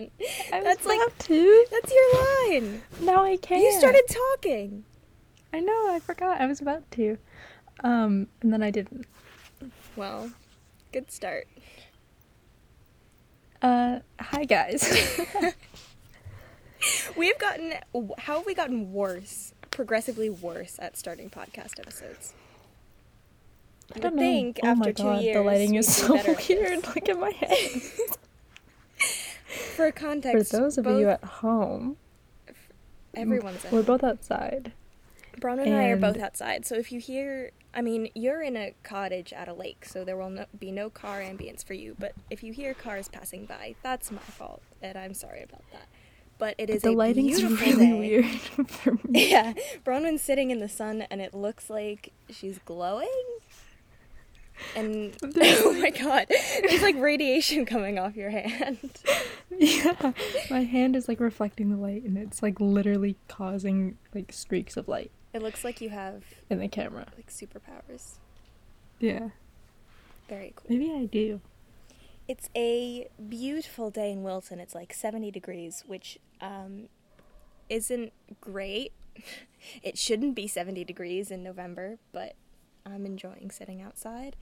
[0.00, 0.52] action.
[0.52, 1.66] I was That's like about to.
[1.70, 2.82] that's your line.
[3.00, 3.62] Now I can't.
[3.62, 4.84] You started talking.
[5.52, 5.92] I know.
[5.92, 6.40] I forgot.
[6.40, 7.18] I was about to.
[7.82, 9.06] Um, and then I didn't.
[9.96, 10.30] Well,
[10.92, 11.46] good start.
[13.62, 15.20] Uh, hi guys.
[17.16, 17.74] We've gotten
[18.18, 22.32] how have we gotten worse, progressively worse at starting podcast episodes?
[23.94, 24.22] I don't know.
[24.22, 26.24] think oh after my two god, years the lighting is so weird.
[26.36, 26.94] this.
[26.94, 27.82] Look at my head.
[29.50, 31.96] For context, For those of both, you at home,
[33.14, 33.86] everyone's at we're home.
[33.86, 34.72] both outside.
[35.40, 38.74] Braun and, I are both outside, so if you hear, I mean, you're in a
[38.82, 41.96] cottage at a lake, so there will no, be no car ambience for you.
[41.98, 45.86] But if you hear cars passing by, that's my fault, and I'm sorry about that.
[46.38, 47.98] But it is the a lighting's really day.
[47.98, 48.26] weird
[48.70, 49.30] for me.
[49.30, 49.52] Yeah,
[49.84, 53.08] Bronwyn's sitting in the sun, and it looks like she's glowing.
[54.76, 58.78] And oh my god, there's like radiation coming off your hand.
[59.58, 60.12] Yeah,
[60.48, 64.88] my hand is like reflecting the light, and it's like literally causing like streaks of
[64.88, 67.06] light It looks like you have in the camera.
[67.16, 68.12] like superpowers.
[69.00, 69.30] Yeah,
[70.28, 70.64] Very cool.
[70.68, 71.40] maybe I do.
[72.28, 74.60] It's a beautiful day in Wilton.
[74.60, 76.88] It's like 70 degrees, which um,
[77.68, 78.92] isn't great.
[79.82, 82.34] It shouldn't be 70 degrees in November, but
[82.86, 84.36] I'm enjoying sitting outside.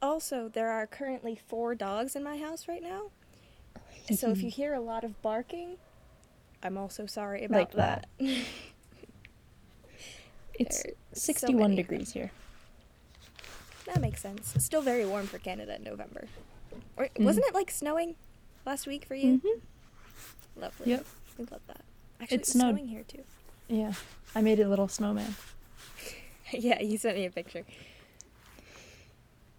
[0.00, 3.10] Also, there are currently four dogs in my house right now.
[4.14, 5.76] So if you hear a lot of barking,
[6.62, 8.06] I'm also sorry about Like that.
[8.18, 8.28] that.
[10.58, 12.30] It's There are so 61 degrees here.
[13.86, 14.54] that makes sense.
[14.54, 16.28] It's still very warm for Canada in November.
[16.96, 17.24] Or Mm.
[17.24, 18.16] wasn't it like snowing
[18.66, 19.38] last week for you?
[19.40, 19.60] Mhm.
[20.56, 20.90] Lovely.
[20.90, 21.06] Yep.
[21.38, 21.80] We love that.
[22.20, 22.74] Actually, It it's snowed.
[22.76, 23.24] snowing here too.
[23.68, 23.94] Yeah,
[24.34, 25.34] I made a little snowman.
[26.58, 27.64] yeah, you sent me a picture.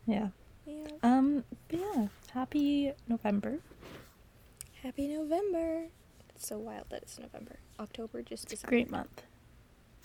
[0.05, 0.29] Yeah.
[0.65, 0.87] Yeah.
[1.01, 1.43] Um.
[1.69, 2.07] Yeah.
[2.33, 3.59] Happy November.
[4.81, 5.85] Happy November.
[6.35, 7.57] It's so wild that it's November.
[7.79, 8.69] October just It's December.
[8.69, 9.23] great month.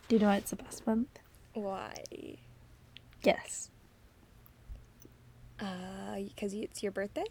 [0.08, 1.18] Do you know why it's the best month?
[1.54, 1.94] Why?
[3.22, 3.70] Yes.
[5.60, 7.24] Uh, because it's your birthday.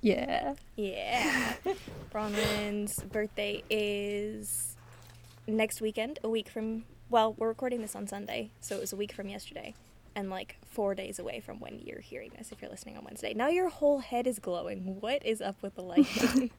[0.00, 0.54] Yeah.
[0.76, 1.54] Yeah.
[2.10, 4.76] Bronwyn's birthday is
[5.46, 6.84] next weekend, a week from.
[7.14, 9.74] Well, we're recording this on Sunday, so it was a week from yesterday,
[10.16, 12.50] and like four days away from when you're hearing this.
[12.50, 15.00] If you're listening on Wednesday, now your whole head is glowing.
[15.00, 16.50] What is up with the lighting?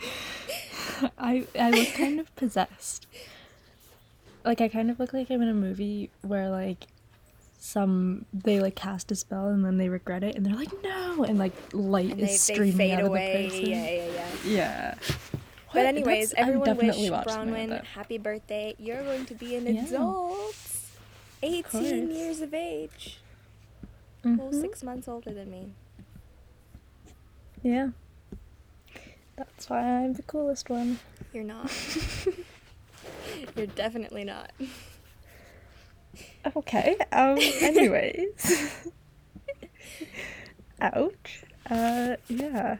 [1.18, 3.06] I I look kind of possessed.
[4.46, 6.86] Like I kind of look like I'm in a movie where like
[7.58, 11.24] some they like cast a spell and then they regret it and they're like no
[11.24, 13.44] and like light and is they, they streaming fade out away.
[13.44, 13.70] of the person.
[13.70, 14.24] Yeah, yeah, yeah.
[14.46, 14.94] Yeah.
[15.72, 18.74] But anyways, That's- everyone definitely wish Bronwyn happy birthday.
[18.78, 19.84] You're going to be an Yeah.
[19.86, 20.56] adult.
[21.42, 21.84] 18 course.
[22.16, 23.18] years of age.
[24.24, 24.60] Well, Mhm.
[24.60, 25.72] six months older than me.
[27.62, 27.90] Yeah.
[29.36, 30.98] That's why I'm the coolest one.
[31.32, 31.70] You're not.
[33.56, 34.52] You're definitely not.
[36.56, 36.96] Okay.
[37.12, 37.38] Um.
[37.62, 38.90] Anyways.
[40.80, 41.44] Ouch.
[41.70, 42.16] Uh.
[42.28, 42.76] Yeah.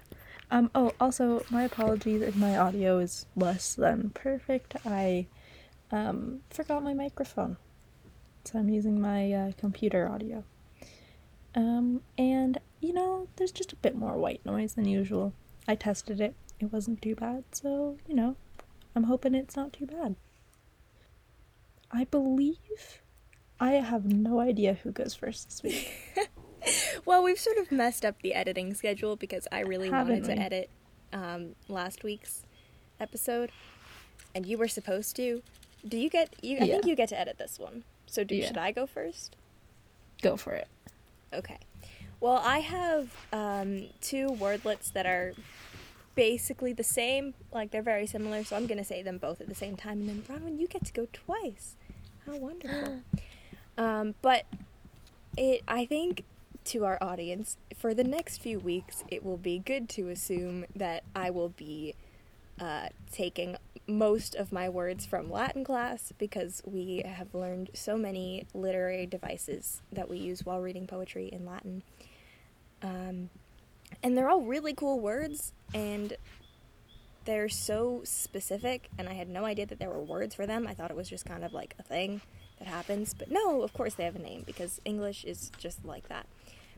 [0.50, 0.70] Um.
[0.74, 0.92] Oh.
[1.00, 4.76] Also, my apologies if my audio is less than perfect.
[4.84, 5.26] I
[5.92, 7.56] um forgot my microphone,
[8.44, 10.44] so I'm using my uh, computer audio.
[11.54, 12.02] Um.
[12.18, 15.32] And you know, there's just a bit more white noise than usual.
[15.68, 16.34] I tested it.
[16.58, 17.44] It wasn't too bad.
[17.52, 18.36] So you know,
[18.94, 20.16] I'm hoping it's not too bad.
[21.92, 23.02] I believe
[23.58, 25.92] I have no idea who goes first this week.
[27.04, 30.34] Well, we've sort of messed up the editing schedule because I really wanted Haven't to
[30.34, 30.38] we?
[30.38, 30.70] edit
[31.12, 32.42] um, last week's
[33.00, 33.50] episode,
[34.34, 35.42] and you were supposed to.
[35.86, 36.34] Do you get?
[36.42, 37.84] You, I think you get to edit this one.
[38.06, 38.48] So do, Yeah.
[38.48, 39.36] should I go first?
[40.22, 40.68] Go for it.
[41.32, 41.58] Okay.
[42.20, 45.32] Well, I have um, two wordlets that are
[46.14, 47.32] basically the same.
[47.52, 50.00] Like they're very similar, so I'm gonna say them both at the same time.
[50.00, 51.76] And then Bronwyn, you get to go twice.
[52.26, 53.00] How wonderful!
[53.78, 54.44] um, but
[55.38, 56.24] it, I think,
[56.66, 61.04] to our audience, for the next few weeks, it will be good to assume that
[61.14, 61.94] I will be
[62.60, 68.46] uh, taking most of my words from Latin class because we have learned so many
[68.54, 71.82] literary devices that we use while reading poetry in Latin.
[72.82, 73.30] Um,
[74.02, 76.16] and they're all really cool words, and
[77.24, 80.66] they're so specific, and I had no idea that there were words for them.
[80.66, 82.20] I thought it was just kind of like a thing
[82.60, 83.14] that happens.
[83.14, 86.26] But no, of course they have a name because English is just like that.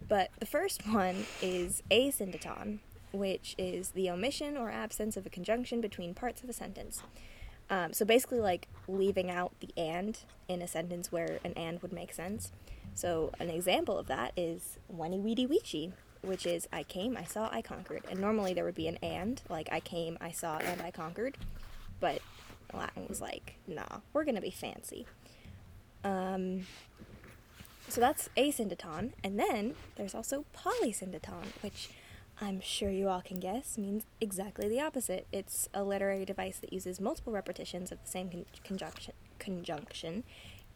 [0.09, 2.79] But the first one is asyndeton,
[3.13, 7.03] which is the omission or absence of a conjunction between parts of a sentence.
[7.69, 10.19] Um, so basically, like leaving out the and
[10.49, 12.53] in a sentence where an and would make sense.
[12.95, 17.49] So an example of that is Veni Vidi Vici, which is I came, I saw,
[17.51, 18.03] I conquered.
[18.11, 21.39] And normally there would be an and, like I came, I saw, and I conquered.
[22.01, 22.21] But
[22.75, 25.07] Latin was like, nah, we're gonna be fancy.
[26.05, 26.67] Um,
[27.89, 31.91] so that's asyndeton, and then there's also polysyndeton, which
[32.41, 35.27] I'm sure you all can guess means exactly the opposite.
[35.31, 40.25] It's a literary device that uses multiple repetitions of the same con- conjunction, conjunction,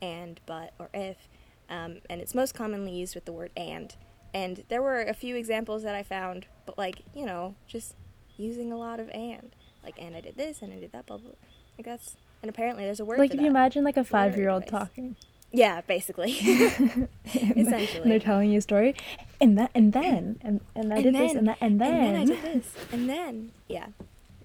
[0.03, 1.29] and, but, or if,
[1.71, 3.97] um, and it's most commonly used with the word and.
[4.35, 7.95] And there were a few examples that I found, but like, you know, just
[8.37, 9.55] using a lot of and.
[9.83, 11.31] Like, and I did this, and I did that, blah, blah.
[11.79, 14.13] Like, that's, and apparently there's a word Like if you imagine like a It's a
[14.13, 15.17] literary five year old talking.
[15.53, 16.37] Yeah, basically.
[16.41, 18.09] and Essentially.
[18.09, 18.95] they're telling you a story.
[19.41, 21.93] And that and then and, and I And did this then- and that and then,
[22.05, 22.75] And then I did this.
[22.93, 23.87] And then, yeah.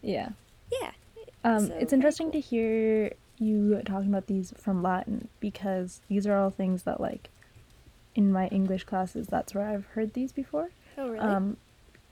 [0.02, 0.30] Yeah.
[0.72, 0.92] Yeah.
[1.44, 6.36] Um, So it's interesting to hear you talking about these from Latin because these are
[6.38, 7.30] all things that like
[8.14, 10.70] in my English classes that's where I've heard these before.
[10.98, 11.20] Oh, really?
[11.20, 11.58] Um,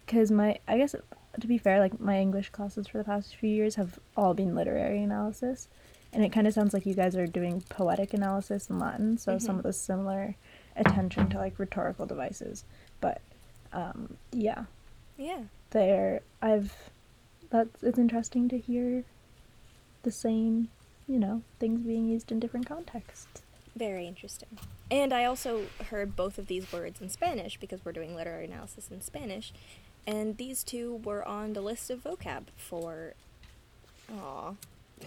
[0.06, 0.96] because my I guess
[1.40, 4.56] to be fair, like my English classes for the past few years have all been
[4.56, 5.68] literary analysis,
[6.14, 9.38] and it kind of sounds like you guys are doing poetic analysis in Latin, so
[9.38, 9.60] some Mhm.
[9.60, 10.36] of the similar
[10.76, 12.64] attention to like rhetorical devices,
[13.02, 13.22] but
[13.74, 14.66] um, yeah,
[15.18, 15.44] yeah.
[15.72, 16.74] there I've
[17.52, 19.04] that's it's interesting to hear
[20.04, 20.70] the same,
[21.08, 23.42] you know, things being used in different contexts.
[23.76, 24.58] Very interesting.
[24.90, 28.90] And I also heard both of these words in Spanish because we're doing literary analysis
[28.90, 29.54] in Spanish.
[30.10, 33.14] And these two were on the list of vocab for.
[34.12, 34.54] Aw.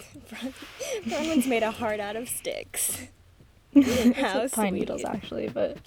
[1.04, 3.02] Bronwyn's made a heart out of sticks.
[3.74, 5.78] How It's pine needles actually, but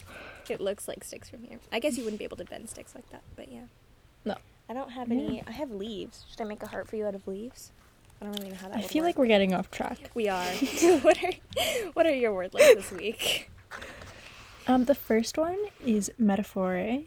[0.49, 1.59] It looks like sticks from here.
[1.71, 3.61] I guess you wouldn't be able to bend sticks like that, but yeah.
[4.25, 4.35] no.
[4.67, 5.41] I don't have any.
[5.47, 6.25] I have leaves.
[6.29, 7.71] Should I make a heart for you out of leaves?
[8.19, 10.09] I don't really know how that I would feel like we're getting off track.
[10.13, 10.43] We are.
[11.01, 11.31] what are
[11.93, 13.49] what are your wordlets this week?
[14.67, 17.05] Um, the first one is Metaphore,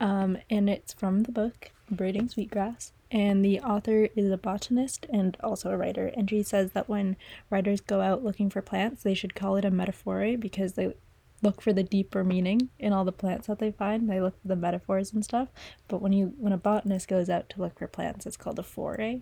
[0.00, 2.92] um, and it's from the book Braiding Sweetgrass.
[3.10, 6.06] And the author is a botanist and also a writer.
[6.16, 7.16] And she says that when
[7.50, 10.94] writers go out looking for plants, they should call it a metaphor because they
[11.42, 14.08] look for the deeper meaning in all the plants that they find.
[14.08, 15.48] They look for the metaphors and stuff.
[15.88, 18.62] But when you when a botanist goes out to look for plants, it's called a
[18.62, 19.20] foray.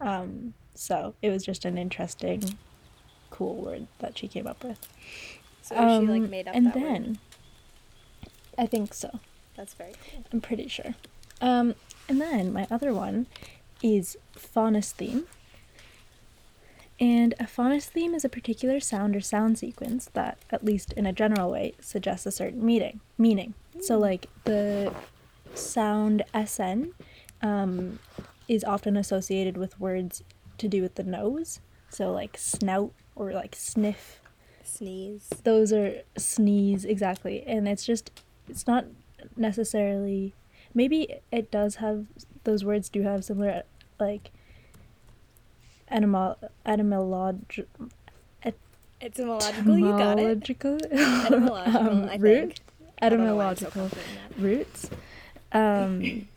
[0.00, 2.58] Um, so it was just an interesting,
[3.30, 4.80] cool word that she came up with.
[5.62, 7.18] So she like Um, made up and then word.
[8.58, 9.20] I think so.
[9.56, 10.24] That's very cool.
[10.32, 10.94] I'm pretty sure.
[11.40, 11.74] Um,
[12.08, 13.26] and then my other one
[13.82, 15.24] is phonestheme.
[17.00, 21.12] And a phonestheme is a particular sound or sound sequence that, at least in a
[21.12, 23.00] general way, suggests a certain meaning.
[23.18, 23.54] Meaning.
[23.80, 24.94] So, like the
[25.54, 26.92] sound SN
[27.40, 27.98] um,
[28.46, 30.22] is often associated with words
[30.58, 31.60] to do with the nose.
[31.90, 34.20] So, like snout or like sniff
[34.64, 35.28] Sneeze.
[35.44, 38.10] those are sneeze exactly and it's just
[38.48, 38.86] it's not
[39.36, 40.34] necessarily
[40.74, 42.06] maybe it does have
[42.44, 43.62] those words do have similar
[44.00, 44.30] like
[45.90, 46.36] etymol
[46.66, 47.64] etymolog
[49.04, 50.42] Etymological, you got it.
[50.52, 52.60] etymological Etymological, um, I root think.
[53.00, 54.48] I don't know why I'm so etymological confident in that.
[54.48, 54.90] roots
[55.52, 56.28] um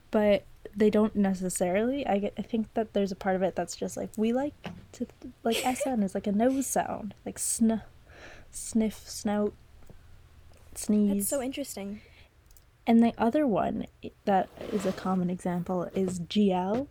[0.10, 0.44] but
[0.76, 3.96] they don't necessarily I get I think that there's a part of it that's just
[3.96, 4.54] like we like
[4.92, 5.06] to
[5.44, 7.80] like SN is like a nose sound like sn
[8.50, 9.52] sniff snout
[10.74, 12.00] sneeze That's so interesting.
[12.86, 13.86] And the other one
[14.24, 16.86] that is a common example is GL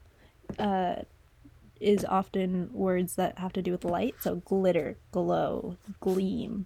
[0.58, 0.96] uh
[1.80, 6.66] is often words that have to do with light so glitter glow gleam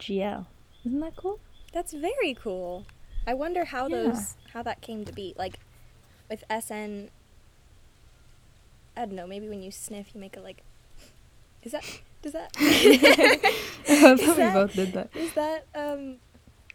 [0.00, 0.46] GL
[0.84, 1.38] isn't that cool
[1.72, 2.86] That's very cool.
[3.26, 4.12] I wonder how Yeah.
[4.12, 5.34] those how that came to be.
[5.36, 5.58] Like
[6.30, 7.10] with SN
[8.96, 10.62] I don't know, maybe when you sniff you make a like
[11.62, 11.84] Is that
[12.22, 15.12] does that I we both did that.
[15.12, 16.16] Does that um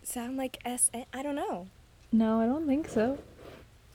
[0.09, 1.05] sound like SN?
[1.13, 1.67] I don't know.
[2.11, 3.17] No, I don't think so.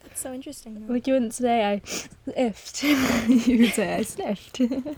[0.02, 0.86] That's so interesting.
[0.86, 0.92] though.
[0.92, 2.82] Like you wouldn't say I sniffed.
[3.46, 4.58] you would say I sniffed.
[4.58, 4.96] that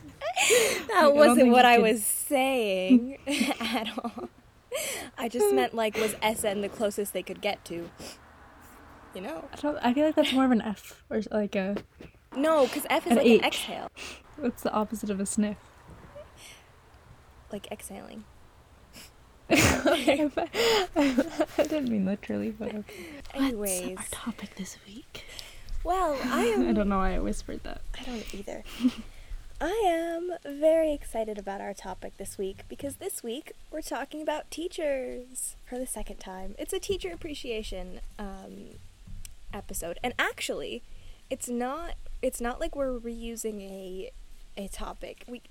[0.88, 3.18] don't wasn't think what I could- was saying
[3.61, 4.28] at all.
[5.16, 7.88] I just meant like was SN the closest they could get to.
[9.14, 9.44] You know?
[9.52, 9.78] I don't.
[9.78, 11.76] I feel like that's more of an F or like a.
[12.37, 13.40] No, because F is An like H.
[13.40, 13.90] an exhale.
[14.37, 15.56] What's the opposite of a sniff?
[17.50, 18.25] Like exhaling.
[19.50, 20.31] I
[21.57, 23.07] didn't mean literally, but okay.
[23.35, 23.97] Anyways.
[23.97, 25.25] What's our topic this week?
[25.85, 27.81] Well, I am I don't know why I whispered that.
[27.99, 28.65] I don't either.
[29.61, 34.50] I am very excited about our topic this week because this week we're talking about
[34.50, 36.57] teachers for the second time.
[36.59, 38.71] It's a teacher appreciation um,
[39.55, 40.83] episode, and actually,
[41.31, 41.95] it's not.
[42.21, 44.11] It's not like we're reusing a
[44.57, 45.25] a topic.
[45.29, 45.43] We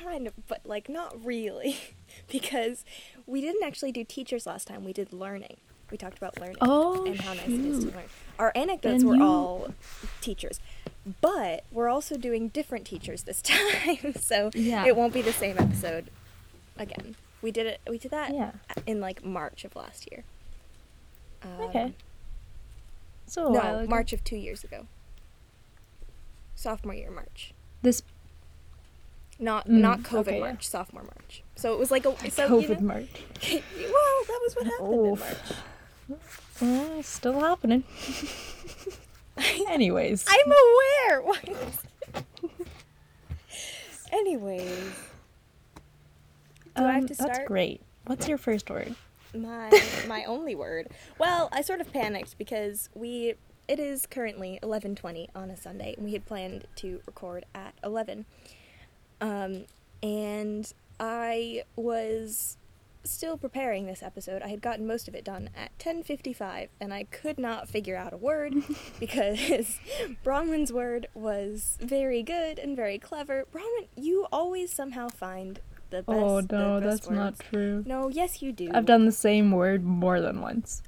[0.00, 1.76] kind of, but like not really,
[2.30, 2.84] because
[3.26, 4.84] we didn't actually do teachers last time.
[4.84, 5.56] We did learning.
[5.90, 8.04] We talked about learning Oh, and how nice it is to learn.
[8.40, 9.68] Our anecdotes Then were you- all
[10.20, 10.58] teachers,
[11.20, 14.84] but we're also doing different teachers this time, so Yeah.
[14.84, 16.10] it won't be the same episode
[16.76, 17.14] again.
[17.40, 17.80] We did it.
[17.88, 18.52] We did that Yeah.
[18.86, 20.24] in like March of last year.
[21.42, 21.92] Um, Okay.
[23.26, 23.86] So No.
[23.86, 24.86] March of two years ago.
[26.54, 27.52] Sophomore year March.
[27.82, 28.02] This
[29.38, 30.44] Not Mm, not COVID okay, yeah.
[30.44, 31.42] March, sophomore March.
[31.56, 33.08] So it was like a so COVID you know, March.
[33.52, 35.20] well, that was what happened in Oof.
[36.08, 36.18] March.
[36.98, 37.84] Uh, still happening.
[39.68, 40.24] Anyways.
[40.28, 42.24] I'm aware.
[44.12, 44.94] Anyways,
[46.76, 47.82] Do I have Um, to That's great.
[48.06, 48.94] What's your first word?
[49.34, 49.68] my
[50.08, 50.88] my only word.
[51.18, 53.34] Well, I sort of panicked because we
[53.68, 58.24] it is currently 11:20 on a Sunday and we had planned to record at 11.
[59.20, 59.64] Um
[60.02, 62.56] and I was
[63.06, 64.42] still preparing this episode.
[64.42, 68.12] I had gotten most of it done at 10:55 and I could not figure out
[68.12, 68.54] a word
[69.00, 69.78] because
[70.24, 73.44] Bronwyn's word was very good and very clever.
[73.52, 77.84] Bronwyn, you always somehow find the best oh no, that's not true.
[77.86, 78.70] No, yes you do.
[78.74, 80.82] I've done the same word more than once.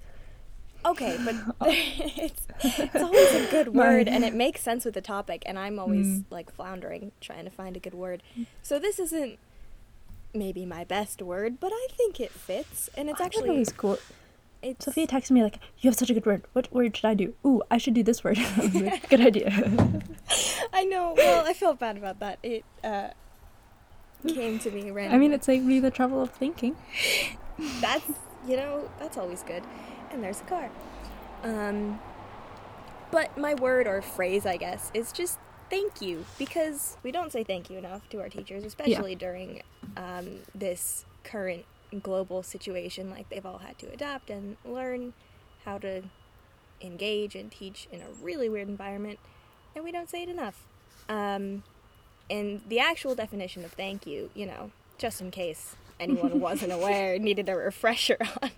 [0.88, 1.35] Okay, but
[1.66, 5.78] it's, it's always a good word and it makes sense with the topic, and I'm
[5.78, 6.25] always Mm.
[6.30, 8.23] like floundering trying to find a good word.
[8.62, 9.38] So this isn't
[10.35, 13.73] maybe my best word, but I think it fits, and it's I actually it was
[13.73, 13.99] cool.
[14.62, 16.42] it's Sophia texted me like, "You have such a good word.
[16.52, 17.35] What word should I do?
[17.47, 18.38] Ooh, I should do this word."
[18.75, 19.50] Like, good idea.
[20.73, 21.14] I know.
[21.16, 22.38] Well, I felt bad about that.
[22.42, 23.09] It uh,
[24.26, 25.14] came to me randomly.
[25.14, 26.76] I mean, it saved me the trouble of thinking.
[27.80, 28.04] that's
[28.47, 29.62] you know that's always good
[30.11, 30.71] and there's a car.
[31.43, 32.00] Um
[33.11, 35.38] but my word or phrase i guess is just
[35.71, 39.62] thank you because we don't say thank you enough to our teachers especially during
[39.97, 41.65] um, this current
[42.03, 45.12] global situation like they've all had to adapt and learn
[45.65, 46.03] how to
[46.81, 49.19] engage and teach in a really weird environment
[49.75, 50.65] and we don't say it enough.
[51.09, 51.62] Um,
[52.31, 57.19] and the actual definition of thank you you know just in case anyone wasn't aware
[57.19, 58.50] needed a refresher on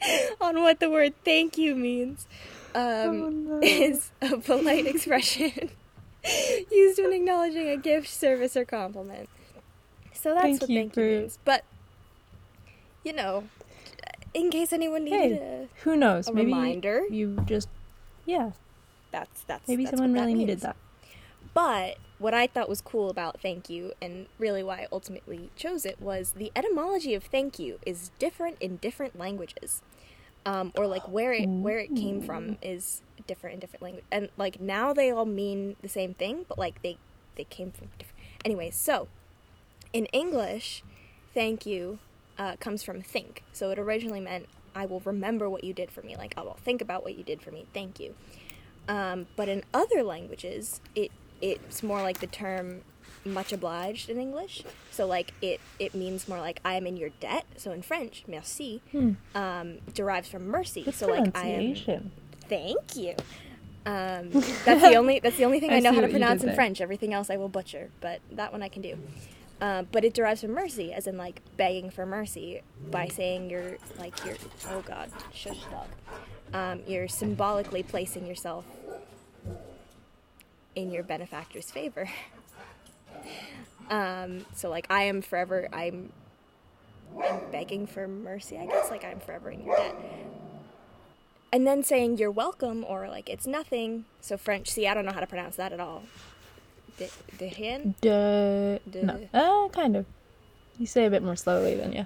[0.40, 2.26] on what the word thank you means
[2.74, 2.82] um,
[3.22, 3.60] Oh, no.
[3.62, 5.70] is a polite expression
[6.70, 9.28] used when acknowledging a gift, service, or compliment.
[10.12, 11.38] So that's Thank what you thank you means.
[11.44, 11.64] But
[13.04, 13.44] you know,
[14.34, 16.28] in case anyone needed Hey, who knows?
[16.28, 17.68] a, a maybe reminder, you just,
[18.24, 18.50] yeah.
[19.12, 20.76] that's that's Maybe that's someone really needed that.
[21.54, 25.84] But what I thought was cool about thank you, and really why I ultimately chose
[25.84, 29.82] it, was the etymology of thank you is different in different languages,
[30.44, 34.30] um, or like where it where it came from is different in different language, and
[34.36, 36.96] like now they all mean the same thing, but like they
[37.36, 38.18] they came from different.
[38.44, 39.08] Anyway, so
[39.92, 40.82] in English,
[41.34, 41.98] thank you
[42.38, 43.42] uh, comes from think.
[43.52, 46.16] So it originally meant I will remember what you did for me.
[46.16, 47.66] Like I will think about what you did for me.
[47.72, 48.14] Thank you.
[48.88, 51.10] Um, but in other languages, it
[51.52, 52.82] it's more like the term
[53.24, 54.62] much obliged in English.
[54.90, 57.44] So like it it means more like I am in your debt.
[57.56, 59.12] So in French, merci Hmm.
[59.34, 60.82] um, derives from mercy.
[60.82, 62.10] Good so like I am
[62.48, 63.14] thank you.
[63.84, 64.30] Um,
[64.64, 66.20] that's the only that's the only thing I, I know how to what you did
[66.20, 66.54] pronounce in there.
[66.56, 66.80] French.
[66.80, 68.98] Everything else I will butcher, but that one I can do.
[69.60, 72.60] Uh, but it derives from mercy, as in like begging for mercy
[72.90, 74.36] by saying you're like you're
[74.70, 75.88] oh god shush dog.
[76.52, 78.64] Um, you're symbolically placing yourself
[80.76, 82.08] in your benefactor's favor.
[83.90, 86.12] um, so like I am forever I'm
[87.24, 89.96] I'm begging for mercy, I guess, like I'm forever in your debt.
[91.52, 94.04] And then saying you're welcome or like it's nothing.
[94.20, 96.02] So French, see, I don't know how to pronounce that at all.
[96.98, 97.94] De, de rien?
[98.00, 100.06] De, De- no, uh, kind of.
[100.78, 102.04] You say a bit more slowly than yeah.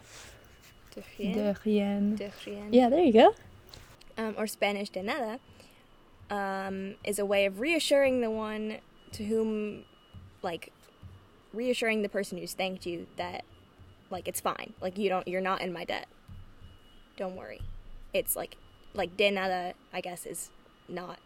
[0.94, 1.32] De rien?
[1.32, 2.16] De rien.
[2.16, 2.72] De rien.
[2.72, 3.34] Yeah, there you go.
[4.18, 5.40] um, or Spanish de nada,
[6.30, 8.78] um, is a way of reassuring the one
[9.12, 9.84] to whom,
[10.42, 10.72] like,
[11.52, 13.44] reassuring the person who's thanked you that,
[14.10, 14.72] like, it's fine.
[14.80, 16.06] Like, you don't, you're not in my debt.
[17.16, 17.60] Don't worry.
[18.14, 18.56] It's like,
[18.94, 20.50] like de nada, I guess, is
[20.88, 21.18] not,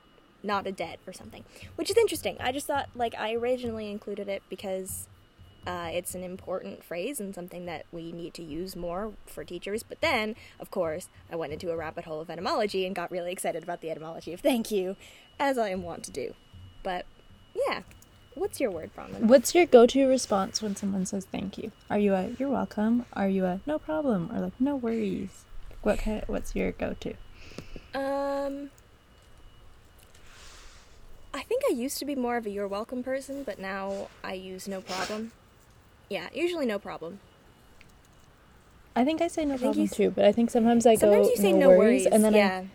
[0.43, 1.45] not a debt or something,
[1.77, 2.37] which is interesting.
[2.41, 5.09] I just thought, like, I originally included it because
[5.67, 9.83] uh, it's an important phrase and something that we need to use more for teachers.
[9.83, 13.33] But then, of course, I went into a rabbit hole of etymology and got really
[13.33, 14.97] excited about the etymology of thank you,
[15.39, 16.35] as I am wont to do.
[16.83, 17.07] But
[17.55, 17.81] yeah,
[18.35, 19.23] what's your word, Bronwyn?
[19.23, 21.73] What's your go-to response when someone says thank you?
[21.89, 23.07] Are you a you're welcome?
[23.15, 24.31] Are you a no problem?
[24.35, 25.45] Or like no worries?
[25.83, 26.25] What kind?
[26.27, 27.15] what's your go-to?
[27.95, 28.71] Um,
[31.33, 34.35] I think I used to be more of a you're welcome person, but now I
[34.35, 35.33] use no problem.
[36.15, 37.19] Yeah, usually no problem.
[38.95, 41.31] I think I say no I problem too, but I think sometimes I Sometimes go
[41.31, 42.07] you say no, no, worries, worries.
[42.07, 42.63] and then yeah.
[42.63, 42.69] I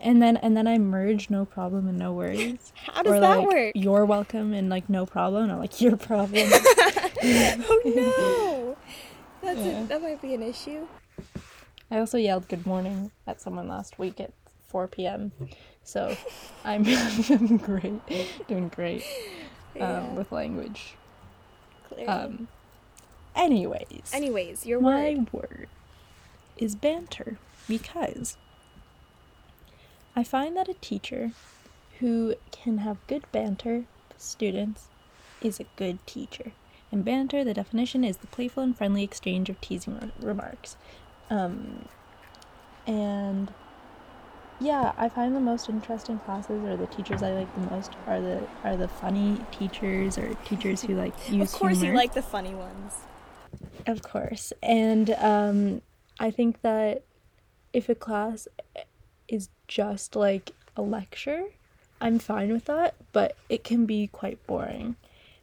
[0.00, 2.72] and then and then I merge no problem and no worries.
[2.86, 3.72] How does or that like, work?
[3.74, 5.42] You're welcome and like no problem.
[5.42, 6.48] And I'm like your problem.
[7.24, 8.76] oh no.
[9.42, 9.82] That's Yeah.
[9.82, 10.86] a, that might be an issue.
[11.90, 14.30] I also yelled good morning at someone last week at
[14.68, 15.32] 4 p.m.
[15.82, 16.16] So
[16.64, 18.00] I'm, I'm great,
[18.46, 19.02] doing great
[19.74, 20.94] um, Yeah, with language.
[22.06, 22.48] Um,
[23.36, 25.32] anyways, Anyways, your my word.
[25.32, 25.68] word
[26.56, 27.38] is banter
[27.68, 28.36] because
[30.14, 31.32] I find that a teacher
[32.00, 34.86] who can have good banter with students
[35.42, 36.52] is a good teacher.
[36.92, 40.76] And banter, the definition is the playful and friendly exchange of teasing re- remarks.
[41.28, 41.86] Um,
[42.86, 43.52] and
[44.60, 48.20] yeah, I find the most interesting classes or the teachers I like the most are
[48.20, 51.44] the are the funny teachers or teachers who like use humor.
[51.44, 51.92] Of course, humor.
[51.92, 52.94] you like the funny ones.
[53.86, 54.52] Of course.
[54.62, 55.82] And um,
[56.18, 57.02] I think that
[57.72, 58.48] if a class
[59.28, 61.44] is just like a lecture,
[62.00, 64.96] I'm fine with that, but it can be quite boring.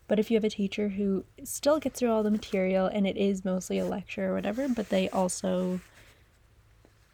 [0.07, 3.17] But if you have a teacher who still gets through all the material and it
[3.17, 5.79] is mostly a lecture or whatever, but they also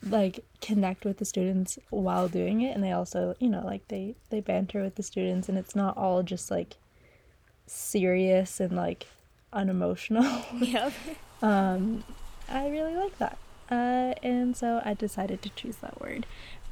[0.02, 4.16] like connect with the students while doing it and they also, you know, like they
[4.30, 6.78] they banter with the students and it's not all just like
[7.68, 9.06] serious and like
[9.54, 10.44] unemotional.
[10.60, 10.94] Yep.
[11.42, 12.04] Um,
[12.50, 13.38] I really like that.
[13.72, 16.26] Uh, and so I decided to choose that word.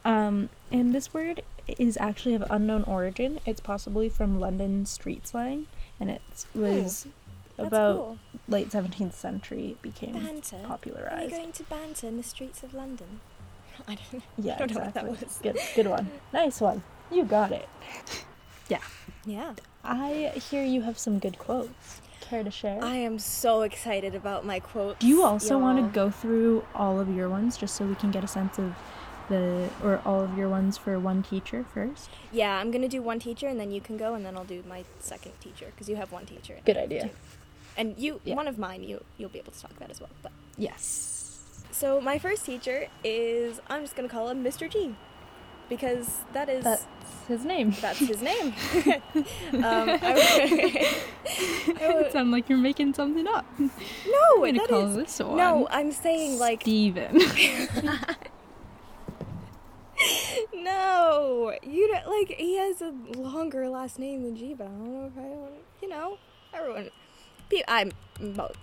[0.03, 3.39] Um, and this word is actually of unknown origin.
[3.45, 5.67] It's possibly from London street slang,
[6.01, 6.21] and it
[6.53, 7.07] was
[7.55, 8.19] That's about cool.
[8.49, 10.57] late 17th century it became Banter.
[10.57, 11.31] Are popularized.
[11.31, 13.21] going to banter in the streets of London?
[13.87, 14.21] I don't know.
[14.37, 15.27] Yeah, I don't know what that exactly.
[15.27, 15.39] was.
[15.41, 16.09] Good, good one.
[16.33, 16.83] Nice one.
[17.09, 17.69] You got it.
[18.67, 18.81] Yeah.
[19.25, 19.53] Yeah.
[19.83, 22.01] I hear you have some good quotes.
[22.29, 22.83] Care to share?
[22.83, 24.99] I am so excited about my quote.
[24.99, 28.11] Do you also want to go through all of your ones just so we can
[28.11, 28.73] get a sense of
[29.29, 32.09] the or all of your ones for one teacher first?
[32.31, 34.61] Yeah, I'm gonna do one teacher, and then you can go, and then I'll do
[34.67, 36.55] my second teacher because you have one teacher.
[36.65, 37.03] Good idea.
[37.03, 37.09] two.
[37.77, 38.35] And you, Yeah.
[38.35, 40.09] one of mine, you you'll be able to talk about as well.
[40.21, 41.63] But Yes.
[41.71, 44.69] so my first teacher is I'm just gonna call him Mr.
[44.69, 44.95] G,
[45.69, 46.85] because that is That's
[47.27, 47.73] his name.
[47.81, 48.47] that's his name.
[49.53, 49.95] um, I,
[51.81, 53.45] I would- it sounds like you're making something up.
[53.59, 55.37] no, I'm gonna that call is- this one.
[55.37, 55.67] no.
[55.69, 57.19] I'm saying like Steven.
[60.53, 61.53] no.
[61.63, 65.05] You don't like he has a longer last name than G, but I don't know
[65.07, 65.51] if I don't.
[65.81, 66.17] You know,
[66.53, 66.89] everyone.
[67.49, 67.91] pe- I'm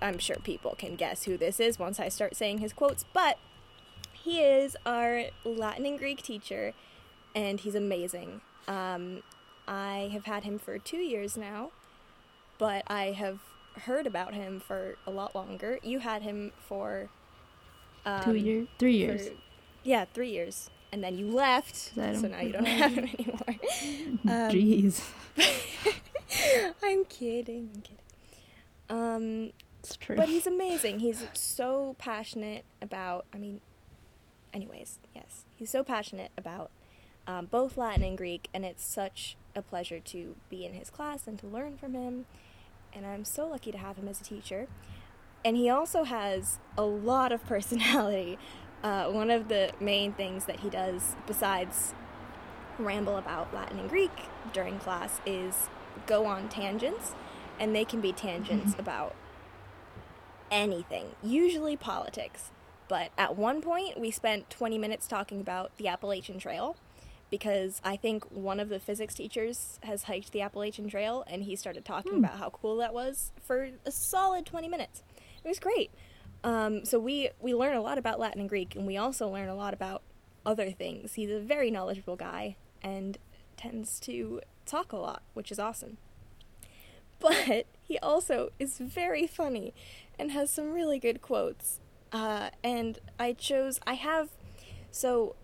[0.03, 3.39] I'm sure people can guess who this is once I start saying his quotes, but
[4.13, 6.73] he is our Latin and Greek teacher,
[7.35, 8.41] and he's amazing.
[8.69, 9.23] Um,
[9.67, 11.71] I have had him for two years now,
[12.59, 13.39] but I have
[13.87, 15.79] heard about him for a lot longer.
[15.83, 17.09] You had him for
[18.07, 19.29] um, Two years, three for- years.
[19.83, 20.71] yeah, three years.
[20.93, 23.41] And then you left, so now you don't have him anymore.
[23.49, 25.03] um, Jeez,
[26.83, 27.71] I'm kidding.
[27.75, 27.99] I'm kidding.
[28.89, 30.15] Um, it's true.
[30.17, 31.01] but he's amazing.
[31.01, 33.27] He's so passionate about.
[33.35, 33.61] I mean,
[34.53, 36.71] anyways, yes, he's so passionate about
[37.27, 41.27] um, both Latin and Greek, and it's such a pleasure to be in his class
[41.27, 42.27] and to learn from him.
[42.93, 44.67] And I'm so lucky to have him as a teacher.
[45.45, 48.39] And he also has a lot of personality.
[48.83, 51.95] Uh, one of the main things that he does, besides
[52.79, 54.11] ramble about Latin and Greek
[54.53, 55.69] during class, is
[56.07, 57.15] go on tangents.
[57.59, 59.15] And they can be tangents about
[60.51, 62.51] anything, usually politics.
[62.89, 66.77] But at one point, we spent 20 minutes talking about the Appalachian Trail
[67.39, 71.57] because I think one of the physics teachers has hiked the Appalachian Trail and he
[71.57, 72.19] started talking Hmm.
[72.25, 75.03] about how cool that was for a solid 20 minutes.
[75.43, 75.91] It was great.
[76.45, 79.49] Um, so we, we learn a lot about Latin and Greek and we also learn
[79.49, 80.03] a lot about
[80.47, 81.15] other things.
[81.15, 83.19] He's a very knowledgeable guy and
[83.57, 85.97] tends to talk a lot, which is awesome.
[87.19, 89.75] But he also is very funny
[90.21, 91.81] and has some really good quotes.
[92.13, 94.29] Uh, and I chose, I have,
[94.93, 95.35] so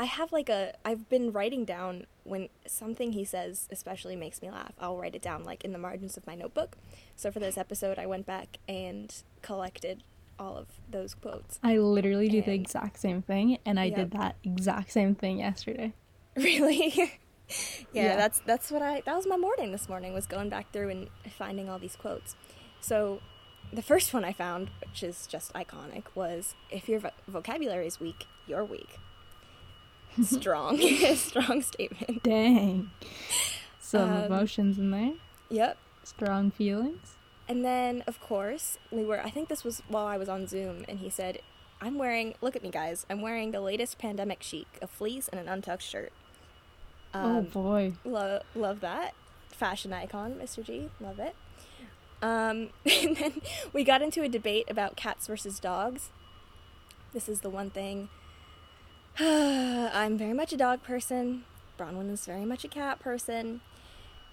[0.00, 4.50] I have like a, I've been writing down when something he says especially makes me
[4.50, 4.72] laugh.
[4.80, 6.78] I'll write it down like in the margins of my notebook.
[7.16, 10.02] So for this episode, I went back and collected
[10.38, 11.58] all of those quotes.
[11.62, 15.92] I literally do the exact same thing, and I did that exact same thing yesterday.
[16.36, 16.94] Really?
[16.96, 17.06] yeah,
[17.92, 18.16] Yeah.
[18.16, 21.08] that's that's what I that was my morning this morning was going back through and
[21.28, 22.36] finding all these quotes.
[22.80, 23.20] So
[23.72, 28.00] the first one I found, which is just iconic, was if your vo- vocabulary is
[28.00, 28.96] weak, you're weak.
[30.22, 30.78] Strong,
[31.14, 32.22] strong statement.
[32.22, 32.90] Dang.
[33.80, 35.12] Some Um, emotions in there.
[35.50, 35.76] Yep.
[36.04, 37.14] Strong feelings.
[37.48, 40.84] And then, of course, we were, I think this was while I was on Zoom,
[40.88, 41.40] and he said,
[41.80, 45.40] I'm wearing, look at me, guys, I'm wearing the latest pandemic chic a fleece and
[45.40, 46.12] an untucked shirt.
[47.14, 47.94] oh Um, boy.
[48.04, 49.14] Lo- love that.
[49.48, 50.62] Fashion icon, Mr.
[50.64, 50.90] G.
[51.00, 51.34] Love it.
[52.22, 53.40] Um, and then
[53.72, 56.10] we got into a debate about cats versus dogs.
[57.12, 58.08] This is the one thing.
[59.92, 61.44] I'm very much a dog person.
[61.78, 63.60] Bronwyn is very much a cat person.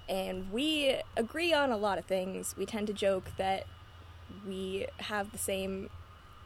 [0.08, 2.56] And we agree on a lot of things.
[2.58, 3.66] We tend to joke that
[4.48, 5.90] we have the same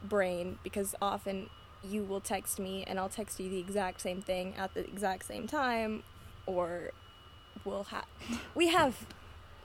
[0.03, 1.49] brain because often
[1.83, 5.25] you will text me and I'll text you the exact same thing at the exact
[5.25, 6.01] same time
[6.47, 6.91] or
[7.63, 8.05] we'll have
[8.55, 9.05] we have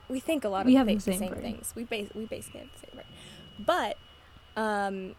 [0.09, 1.43] we think a lot of We have thi- the same brain.
[1.43, 1.73] things.
[1.75, 3.07] We base we basically have the same brain.
[3.59, 3.97] But
[4.61, 5.15] um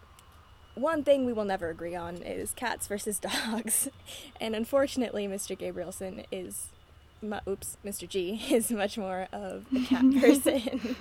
[0.79, 3.19] one thing we will never agree on is cats versus
[3.51, 3.89] dogs.
[4.39, 5.57] and unfortunately, Mr.
[5.57, 6.69] Gabrielson is
[7.21, 8.07] mu- oops, Mr.
[8.07, 10.95] G is much more of a cat person.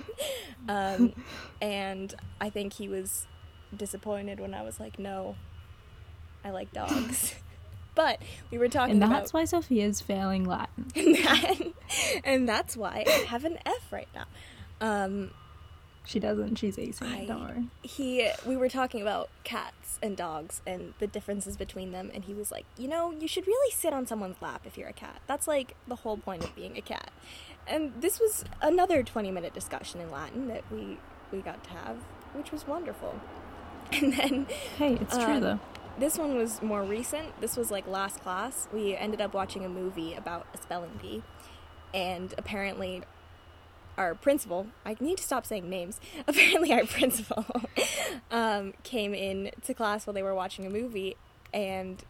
[0.67, 1.13] um,
[1.61, 3.27] and I think he was
[3.75, 5.35] disappointed when I was like, "No,
[6.43, 7.35] I like dogs."
[7.95, 10.85] but we were talking And about that's why Sophia's failing Latin.
[10.95, 11.73] and,
[12.23, 14.25] and that's why I have an F right now.
[14.79, 15.31] Um,
[16.07, 16.55] She doesn't.
[16.55, 16.97] She's it.
[17.27, 17.67] Don't worry.
[17.83, 22.33] he we were talking about cats and dogs and the differences between them and he
[22.33, 25.19] was like you know you should really sit on someone's lap if you're a cat
[25.27, 27.11] that's like the whole point of being a cat
[27.67, 30.97] and this was another 20 minute discussion in latin that we
[31.31, 31.97] we got to have
[32.33, 33.19] which was wonderful
[33.91, 34.45] and then
[34.77, 35.59] Hey, it's true Um, though.
[35.99, 37.39] this one was more recent.
[37.41, 38.67] This was like last class.
[38.73, 41.23] We ended up watching a movie about a spelling bee,
[41.93, 43.01] and apparently,
[43.97, 45.99] our principal, I need to stop saying names.
[46.27, 47.45] Apparently, our principal
[48.31, 51.17] um, came in to class while they were watching a movie
[51.53, 52.03] and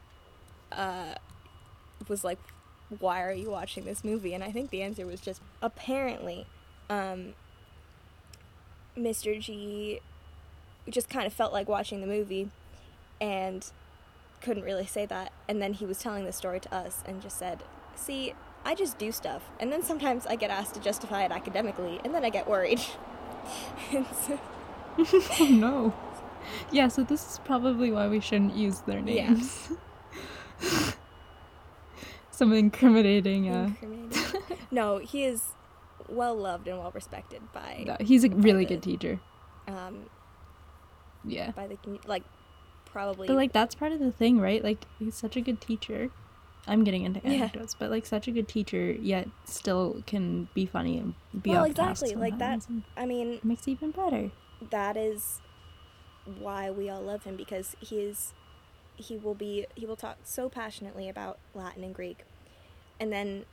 [0.72, 1.16] uh,
[2.08, 2.40] was like,
[3.00, 4.34] Why are you watching this movie?
[4.34, 6.46] And I think the answer was just apparently,
[6.90, 7.34] um,
[8.98, 9.40] Mr.
[9.40, 10.02] G
[10.90, 12.50] just kind of felt like watching the movie
[13.20, 13.70] and
[14.42, 15.32] couldn't really say that.
[15.48, 17.64] And then he was telling the story to us and just said,
[17.96, 18.34] See,
[18.66, 19.44] I just do stuff.
[19.60, 22.80] And then sometimes I get asked to justify it academically, and then I get worried.
[23.92, 24.40] so,
[25.40, 25.94] oh no.
[26.72, 29.30] Yeah, so this is probably why we shouldn't use their Yeah.
[29.34, 29.72] names.
[32.32, 33.50] Some incriminating.
[33.50, 34.42] Uh, incriminating.
[34.72, 35.44] no, he is
[36.10, 39.20] well loved and well respected by no, he's a really the- good teacher.
[39.68, 40.06] um
[41.26, 41.52] Yeah.
[41.52, 42.24] by the like
[42.86, 44.64] probably But like that's part of the thing, right?
[44.64, 46.10] Like he's such a good teacher.
[46.68, 47.32] I'm getting into Yeah.
[47.32, 51.64] anecdotes, but like such a good teacher, yet still can be funny and be Well,
[51.64, 54.32] exactly, like that- I mean makes it even better.
[54.70, 55.40] that is
[56.40, 58.34] why we all love him because he is
[58.96, 62.26] he will be he will talk so passionately about Latin and Greek
[63.00, 63.46] and then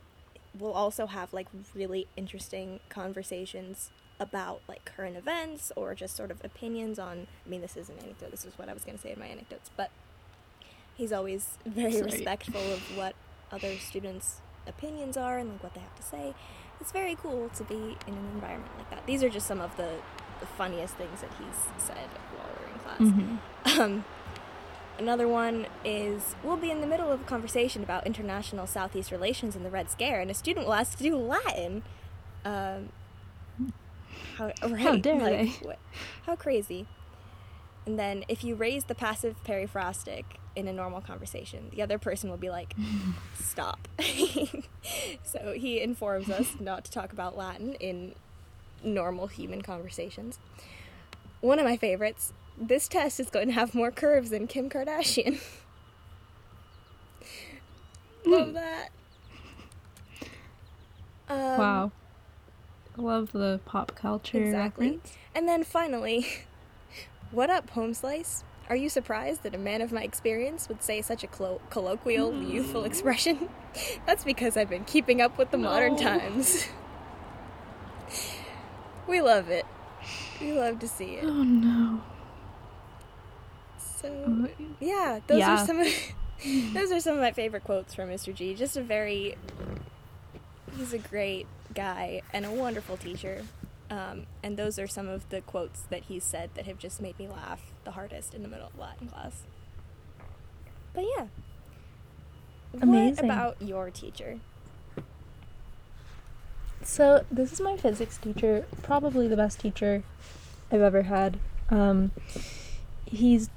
[0.57, 6.43] we'll also have like really interesting conversations about like current events or just sort of
[6.43, 9.01] opinions on I mean this is an anecdote this is what I was going to
[9.01, 9.89] say in my anecdotes but
[10.95, 12.03] he's always very Sorry.
[12.05, 13.15] respectful of what
[13.51, 16.33] other students opinions are and like what they have to say
[16.81, 17.75] it's very cool to be
[18.07, 19.89] in an environment like that these are just some of the,
[20.39, 23.39] the funniest things that he's said while we're in class
[23.75, 23.79] Mhm.
[23.79, 24.05] um,
[24.97, 29.55] another one is we'll be in the middle of a conversation about international Southeast relations
[29.55, 31.83] and the Red Scare, and a student will ask to do Latin.
[32.45, 32.89] Um,
[34.37, 35.45] how, right, dare like, they.
[35.67, 35.79] What,
[36.25, 36.87] how crazy.
[37.85, 40.23] And then if you raise the passive periphrastic
[40.55, 42.73] in a normal conversation, the other person will be like,
[43.39, 43.87] stop.
[45.23, 48.15] so he informs us not to talk about Latin in
[48.83, 50.39] normal human conversations.
[51.41, 55.39] One of my favorites this test is going to have more curves than Kim Kardashian.
[58.25, 58.89] Love that.
[61.29, 61.91] Um, wow.
[62.97, 64.87] I love the pop culture Exactly.
[64.87, 65.17] reference.
[65.33, 66.27] And then finally,
[67.31, 68.43] what up, home slice?
[68.69, 72.33] Are you surprised that a man of my experience would say such a collo- colloquial,
[72.41, 73.49] youthful expression?
[74.07, 76.65] That's because I've been keeping up with the modern times.
[79.07, 79.65] we love it.
[80.41, 81.25] We love to see it.
[81.25, 82.01] Oh no.
[83.77, 85.61] So, yeah, those Yeah.
[85.61, 85.87] are some of
[86.73, 88.33] those are some of my favorite quotes from Mr.
[88.33, 88.53] G.
[88.55, 89.35] Just a very
[90.77, 93.43] he's a great guy and a wonderful teacher.
[93.89, 97.17] Um, and those are some of the quotes that he said that have just made
[97.19, 99.43] me laugh the hardest in the middle of Latin class.
[100.93, 101.27] But yeah.
[102.71, 103.25] What Amazing.
[103.25, 104.39] about your teacher?
[106.81, 110.03] So this is my physics teacher, probably the best teacher
[110.71, 111.39] I've ever had.
[111.69, 112.11] Um,
[113.05, 113.49] he's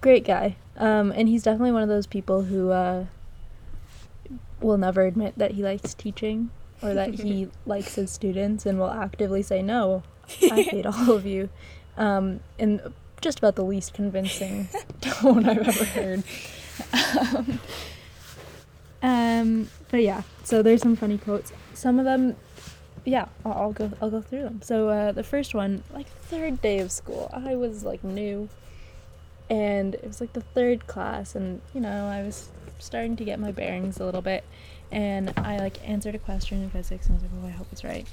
[0.00, 3.06] great guy, um, and he's definitely one of those people who uh,
[4.60, 6.50] will never admit that he likes teaching.
[6.82, 10.02] Or that he likes his students and will actively say no
[10.50, 11.48] i hate all of you.
[11.96, 12.80] Um, and
[13.20, 14.68] just about the least convincing
[15.00, 16.22] tone i've ever heard.
[17.36, 17.60] Um,
[19.02, 21.52] um, but yeah so there's some funny quotes.
[21.74, 22.36] Some of them
[23.04, 24.60] yeah i'll, I'll go i'll go through them.
[24.62, 28.48] So uh, the first one like third day of school i was like new.
[29.48, 33.38] And it was like the third class and you know i was starting to get
[33.38, 34.44] my bearings a little bit
[34.92, 37.66] and i like answered a question in physics and i was like oh i hope
[37.72, 38.06] it's right.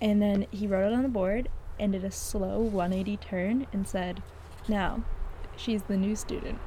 [0.00, 3.86] And then he wrote it on the board and did a slow 180 turn and
[3.88, 4.22] said
[4.68, 5.02] now
[5.56, 6.58] she's the new student.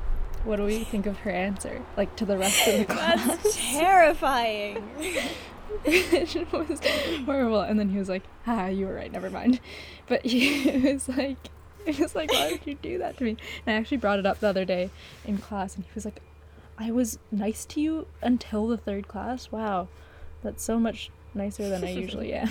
[0.43, 1.81] What do we think of her answer?
[1.97, 3.25] Like to the rest of the class.
[3.27, 4.89] That's terrifying.
[5.85, 6.79] it was
[7.25, 7.61] horrible.
[7.61, 9.11] And then he was like ah you were right.
[9.11, 9.59] Never mind.
[10.07, 11.37] But he was like
[11.85, 13.37] it was like why would you do that to me?
[13.65, 14.89] And i actually brought it up the other day
[15.25, 16.21] in class and he was like
[16.79, 19.51] i was nice to you until the third class?
[19.51, 19.89] Wow.
[20.41, 22.49] That's so much nicer than i usually am.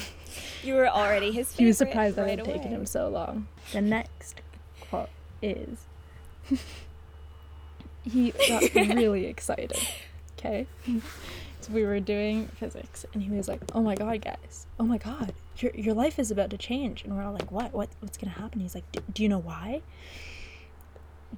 [0.63, 1.63] You were already his favorite.
[1.63, 3.49] he was surprised that right it had taken him so long.
[3.73, 4.41] The next
[4.89, 5.09] quote
[5.43, 5.87] is
[8.05, 9.79] he got really excited.
[10.39, 10.67] Okay.
[11.61, 14.67] So we were doing physics and he was like oh my god guys.
[14.79, 15.33] Oh my god.
[15.59, 17.03] Your, your life is about to change.
[17.05, 17.73] And we're all like what?
[17.73, 18.61] What what's gonna happen?
[18.61, 19.83] He's like "Do- do you know why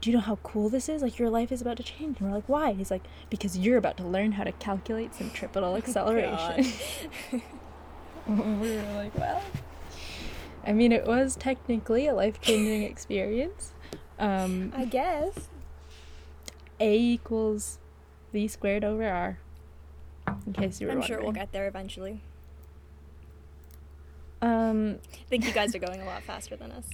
[0.00, 1.02] do you know how cool this is?
[1.02, 2.20] Like your life is about to change.
[2.20, 2.72] And we're like why?
[2.74, 6.66] He's like because you're about to learn how to calculate centripetal acceleration.
[8.28, 9.42] We were like well
[10.64, 13.72] i mean it was technically a life-changing experience.
[14.18, 15.48] Um I guess.
[16.78, 17.78] a equals
[18.32, 19.38] v squared over r
[20.46, 22.20] in case you were I'm sure we'll get there eventually.
[24.42, 26.88] um I think you guys are going a lot faster than us.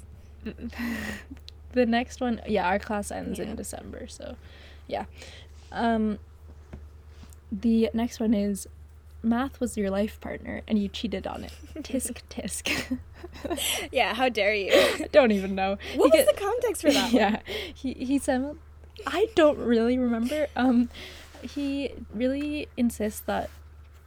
[1.72, 3.46] The next one yeah our class ends Yeah.
[3.46, 4.36] in december so
[4.86, 5.04] yeah
[5.72, 6.18] um
[7.52, 8.66] the next one is
[9.22, 11.52] math was your life partner and you cheated on it
[11.82, 12.98] tisk tisk
[13.92, 14.70] Yeah, how dare you?
[14.72, 17.40] I don't even know He was get- the context for that yeah one?
[17.74, 18.56] he he said
[19.06, 20.88] i don't really remember um
[21.42, 23.50] he really insists that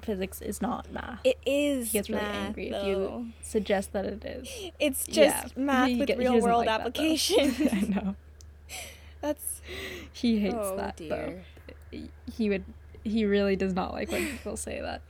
[0.01, 1.19] physics is not math.
[1.23, 4.71] It is he gets really math, angry if you suggest that it is.
[4.79, 7.69] It's just Yeah, math he with get- real world like that, application.
[7.71, 8.15] i know.
[9.21, 9.61] That's
[10.13, 11.43] he hates oh that dear.
[11.91, 11.99] though
[12.31, 12.63] he would
[13.03, 15.01] he really does not like when people say that.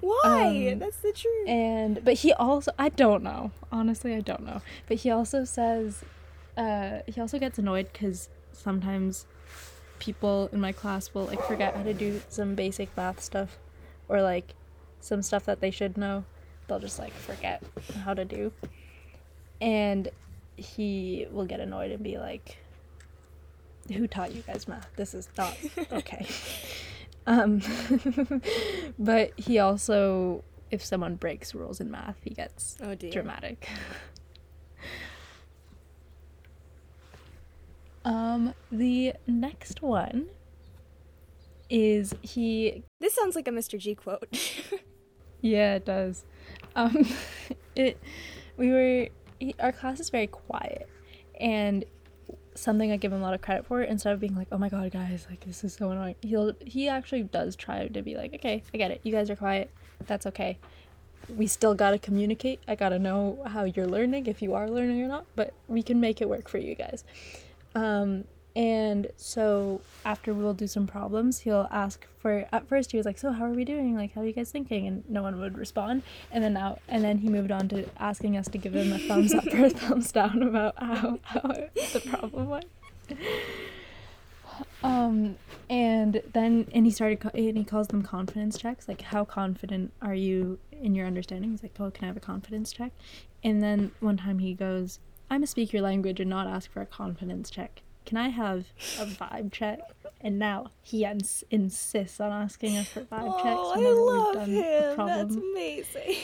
[0.00, 0.70] Why?
[0.72, 1.48] Um, That's the truth.
[1.48, 3.52] and but he also i don't know.
[3.72, 4.60] Honestly i don't know.
[4.86, 6.04] But he also says
[6.56, 9.26] uh he also gets annoyed because sometimes
[9.98, 13.58] people in my class will like forget how to do some basic math stuff
[14.08, 14.54] or like
[15.00, 16.24] some stuff that they should know
[16.66, 17.62] they'll just like forget
[18.04, 18.52] how to do.
[19.60, 20.08] And
[20.56, 22.58] he will get annoyed and be like
[23.92, 24.88] who taught you guys math?
[24.96, 25.56] This is not
[25.92, 26.26] okay.
[27.26, 27.60] Um
[28.98, 33.12] but he also if someone breaks rules in math he gets oh dear.
[33.12, 33.68] dramatic.
[38.06, 40.26] Um the next one
[41.74, 43.76] is he This sounds like a Mr.
[43.76, 44.28] G quote.
[45.40, 46.24] yeah it does.
[46.76, 47.08] Um
[47.74, 48.00] it
[48.56, 49.08] we were
[49.40, 50.88] he, our class is very quiet
[51.40, 51.84] and
[52.54, 54.68] something I give him a lot of credit for instead of being like oh my
[54.68, 58.34] god guys like this is so annoying he'll he actually does try to be like
[58.34, 59.00] okay I get it.
[59.02, 59.68] You guys are quiet.
[60.06, 60.58] That's okay.
[61.28, 62.60] We still gotta communicate.
[62.68, 65.98] I gotta know how you're learning if you are learning or not but we can
[65.98, 67.02] make it work for you guys.
[67.74, 73.04] Um and so after we'll do some problems he'll ask for at first he was
[73.04, 73.94] like so how are we doing?
[73.94, 74.86] Like how are you guys thinking?
[74.86, 76.02] And no one would respond.
[76.30, 78.98] And then now and then he moved on to asking us to give him a
[78.98, 82.66] thumbs up or a thumbs down about how, how the problem went
[84.82, 85.36] um
[85.68, 88.88] and then and he started and he calls them confidence checks.
[88.88, 91.50] Like how confident are you in your understanding?
[91.50, 92.92] He's like oh can i have a confidence check?
[93.42, 94.98] And then one time he goes
[95.30, 98.66] i'm a speak your language and not ask for a confidence check can i have
[99.00, 99.80] a vibe check
[100.20, 103.78] and now he ins- insists on asking us for vibe checks oh, I
[104.24, 104.94] love done a him.
[104.94, 106.16] problem That's amazing.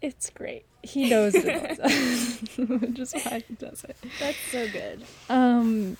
[0.00, 4.68] It's great he knows it annoys us which is why he does it That's so
[4.68, 5.04] good.
[5.28, 5.96] Um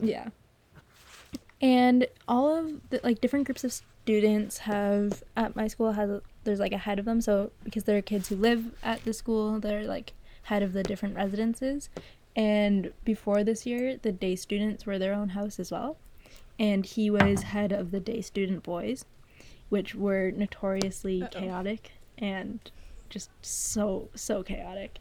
[0.00, 0.28] yeah.
[1.60, 6.58] And all of the like different groups of students have at my school has there's
[6.60, 9.58] like a head of them so because there are kids who live at the school
[9.60, 10.12] they're like
[10.46, 11.88] head of the different residences
[12.34, 15.96] and before this year the day students were their own house as well
[16.58, 19.04] and he was head of the day student boys
[19.68, 21.40] which were notoriously Uh-oh.
[21.40, 22.70] chaotic and
[23.08, 24.98] just so so chaotic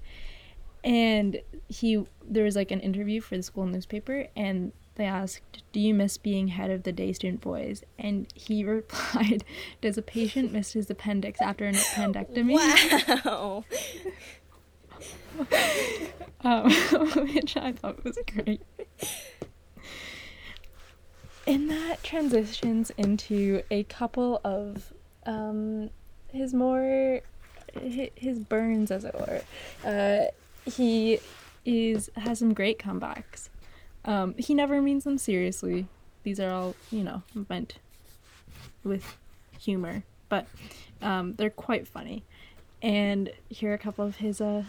[0.83, 5.79] and he there was like an interview for the school newspaper and they asked, "Do
[5.79, 9.43] you miss being head of the day student boys?" And he replied,
[9.81, 12.55] "Does a patient miss his appendix after an appendectomy?"
[13.25, 13.65] Wow.
[16.43, 16.71] Um,
[17.33, 18.61] which I thought was great.
[21.47, 24.93] And that transitions into a couple of
[25.25, 25.89] um,
[26.31, 27.21] his more
[27.73, 29.41] his burns, as it were.
[29.83, 30.25] Uh,
[30.69, 31.19] he
[31.65, 33.49] is has some great comebacks.
[34.05, 35.87] Um, he never means them seriously.
[36.23, 37.75] These are all you know meant
[38.83, 39.17] with
[39.59, 40.47] humor, but
[41.01, 42.23] um, they're quite funny.
[42.81, 44.63] And here are a couple of his uh,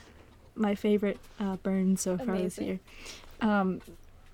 [0.57, 2.81] my favorite uh, burns so far this year.
[3.41, 3.81] Um,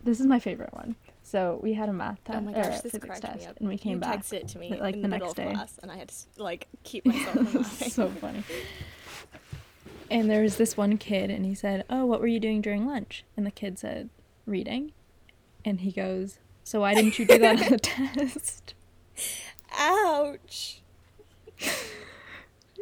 [0.02, 0.96] this is my favorite one.
[1.22, 3.56] So we had a math test Oh my gosh, this physics test, up.
[3.58, 4.20] and we came you back.
[4.20, 5.52] texted it to me like, in the the, middle next day.
[5.52, 7.90] class, and I had to like keep myself from laughing.
[7.90, 8.42] so funny.
[10.10, 12.86] And there was this one kid, and he said, "Oh, what were you doing during
[12.86, 14.10] lunch?" And the kid said,
[14.46, 14.92] "Reading."
[15.64, 17.78] And he goes, "So why didn't you do that on the
[18.26, 18.74] test?"
[19.78, 20.82] Ouch.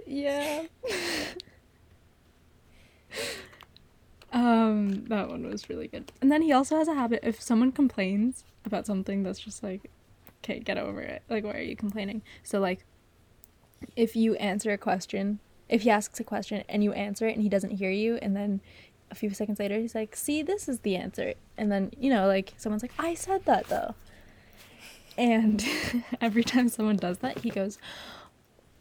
[0.07, 0.64] Yeah.
[4.33, 6.12] Um, that one was really good.
[6.20, 9.90] And then he also has a habit if someone complains about something that's just like,
[10.44, 11.23] okay, get over it.
[11.29, 12.23] Like, why are you complaining?
[12.42, 12.85] So like,
[13.96, 17.42] if you answer a question, if he asks a question and you answer it and
[17.42, 18.61] he doesn't hear you, and then
[19.11, 22.27] a few seconds later he's like, see, this is the answer, and then you know,
[22.27, 23.94] like someone's like, I said that though.
[25.16, 25.64] And
[26.20, 27.79] every time someone does that, he goes,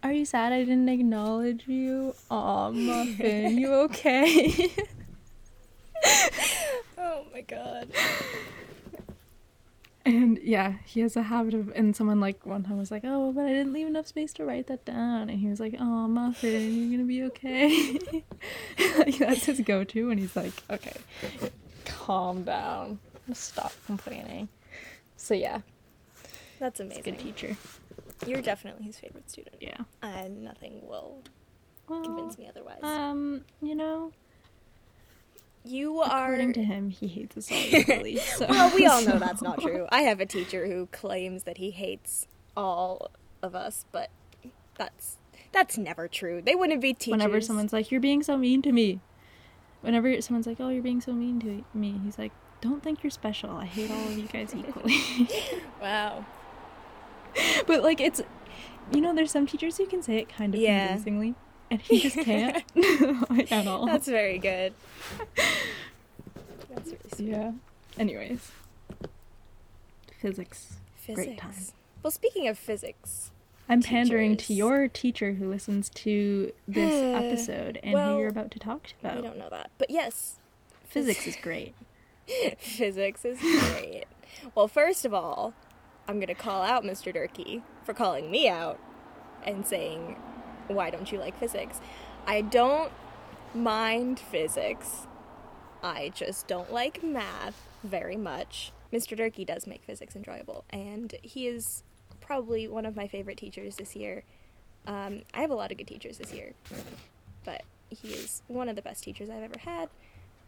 [0.03, 2.15] are you sad I didn't acknowledge you?
[2.31, 4.71] Aw, Muffin, you okay?
[6.97, 7.89] Oh my god.
[10.05, 13.31] and yeah, he has a habit of, and someone like one time was like, oh,
[13.33, 15.29] but I didn't leave enough space to write that down.
[15.29, 17.99] And he was like, oh, Muffin, you're gonna be okay.
[18.97, 20.95] like, that's his go to, and he's like, okay,
[21.85, 22.99] calm down,
[23.33, 24.47] stop complaining.
[25.17, 25.62] So yeah,
[26.59, 27.03] That's amazing.
[27.03, 27.57] good teacher.
[28.25, 29.55] You're definitely his favorite student.
[29.62, 29.77] Yeah.
[30.01, 31.23] And nothing will
[31.88, 32.79] Well, convince me otherwise.
[32.84, 34.12] um, you know,
[35.65, 36.25] you are.
[36.34, 38.17] according to him, he hates us all equally.
[38.17, 38.47] So.
[38.49, 39.88] well, we all know that's not true.
[39.89, 43.12] I have a teacher who claims that he hates all
[43.43, 44.10] of us, but
[44.77, 45.17] that's
[45.51, 46.41] that's never true.
[46.41, 47.12] They wouldn't be teachers.
[47.12, 48.99] Whenever someone's like, "You're being so mean to me,"
[49.82, 53.10] whenever someone's like, "Oh, you're being so mean to me," he's like, "Don't think you're
[53.12, 53.49] special.
[53.51, 54.97] I hate all of you guys equally."
[55.82, 56.25] wow,
[57.67, 58.21] but like, it's
[58.91, 60.88] you know, there's some teachers who can say it kind of Yeah.
[60.88, 61.36] convincingly,
[61.69, 62.63] and he just can't
[63.30, 63.86] like, at all.
[63.86, 64.73] that's very good.
[66.73, 67.28] That's really sweet.
[67.30, 67.52] yeah.
[67.97, 68.52] Anyways,
[70.21, 70.73] physics.
[70.95, 71.25] Physics.
[71.25, 71.54] Great time.
[72.04, 73.32] Well, speaking of physics,
[73.67, 78.52] I'm pandering to your teacher who listens to this episode and Well, who you're about
[78.52, 79.17] to talk we about.
[79.19, 80.39] I don't know that, but yes,
[80.88, 81.75] Physics is great.
[82.58, 84.06] physics is great.
[84.56, 85.54] well, first of all,
[86.10, 87.13] I'm gonna call out Mr.
[87.13, 88.80] Durkee for calling me out
[89.43, 90.15] and saying,
[90.67, 91.80] "Why don't you like physics?"
[92.26, 92.91] I don't
[93.54, 95.06] mind physics.
[95.84, 98.72] I just don't like math very much.
[98.91, 99.15] Mr.
[99.15, 101.84] Durkee does make physics enjoyable, and he is
[102.22, 104.24] probably one of my favorite teachers this year.
[104.88, 106.54] Um, I have a lot of good teachers this year,
[107.45, 109.89] but he is one of the best teachers I've ever had,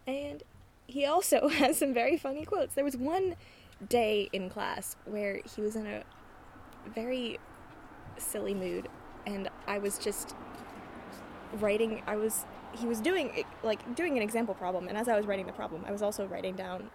[0.08, 0.42] and
[0.88, 2.74] he also has some very funny quotes.
[2.74, 3.36] There was one
[3.90, 6.04] day in class where he was in a
[6.94, 7.40] very
[8.18, 8.88] silly mood,
[9.26, 10.36] and I was just
[11.60, 12.02] writing.
[12.08, 15.46] I was he was doing like doing an example problem, and as I was writing
[15.46, 16.90] the problem, I was also writing down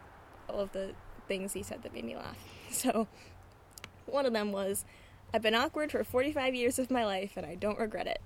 [0.48, 0.92] all of the
[1.28, 2.38] things he said that made me laugh.
[2.68, 3.06] So
[4.06, 4.84] one of them was,
[5.32, 8.20] "I've been awkward for 45 years of my life, and I don't regret it."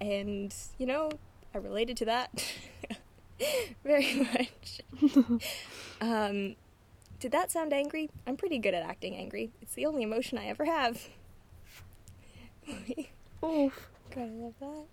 [0.00, 1.10] And you know,
[1.54, 2.54] I related to that
[3.84, 4.82] very much.
[6.00, 6.56] um,
[7.18, 8.10] did that sound angry?
[8.26, 9.50] I'm pretty good at acting angry.
[9.60, 11.08] It's the only emotion I ever have.
[13.44, 13.88] Oof.
[14.14, 14.84] God, I love that.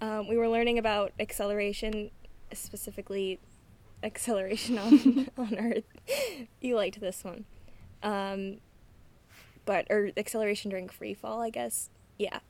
[0.00, 2.10] Um, we were learning about acceleration,
[2.52, 3.38] specifically
[4.02, 5.84] acceleration on on Earth.
[6.60, 7.44] You liked this one,
[8.02, 8.58] um,
[9.64, 11.90] but or acceleration during free fall, I guess.
[12.18, 12.40] Yeah,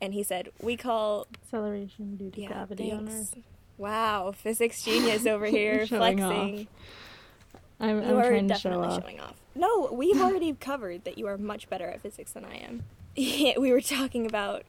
[0.00, 3.08] and he said we call Acceleration due to yeah, gravity on.
[3.08, 3.36] Earth.
[3.76, 6.60] Wow, physics genius over here flexing.
[6.60, 6.66] off.
[7.80, 9.02] I'm, You I'm are show definitely off.
[9.02, 9.34] showing off.
[9.54, 12.84] No, we've already covered that you are much better at physics than I am.
[13.16, 14.64] we were talking about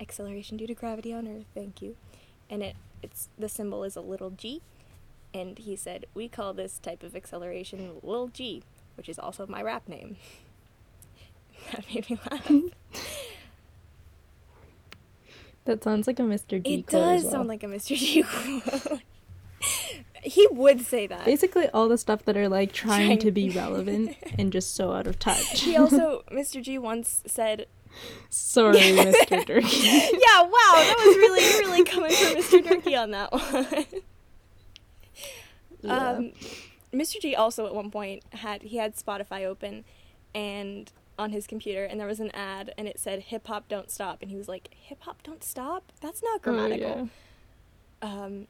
[0.00, 1.46] acceleration due to gravity on Earth.
[1.54, 1.96] Thank you.
[2.48, 4.60] And it it's the symbol is a little g,
[5.32, 8.62] and he said we call this type of acceleration little g,
[8.96, 10.16] which is also my rap name.
[11.72, 12.50] that made me laugh.
[15.66, 16.62] That sounds like a Mr.
[16.62, 17.32] G it does well.
[17.32, 17.96] sound like a Mr.
[17.96, 19.00] G quote.
[20.22, 21.24] He would say that.
[21.24, 24.92] Basically, all the stuff that are like trying Trying- to be relevant and just so
[24.92, 25.60] out of touch.
[25.62, 26.62] He also, Mr.
[26.62, 27.66] G once said,
[28.28, 29.44] Sorry, Mr.
[29.44, 29.78] Durkee.
[30.12, 32.68] "Yeah, wow, that was really, really coming from Mr.
[32.68, 33.84] Durkee on that one."
[35.82, 36.08] Yeah.
[36.10, 36.32] Um,
[36.92, 37.20] Mr.
[37.20, 39.84] G also at one point had he had Spotify open,
[40.34, 43.90] and on his computer, and there was an ad, and it said "Hip Hop Don't
[43.90, 45.92] Stop," and he was like, "Hip Hop Don't Stop?
[46.00, 46.86] That's not grammatical.
[46.86, 47.10] Oh, grammatical."
[48.02, 48.24] yeah.
[48.24, 48.46] Um,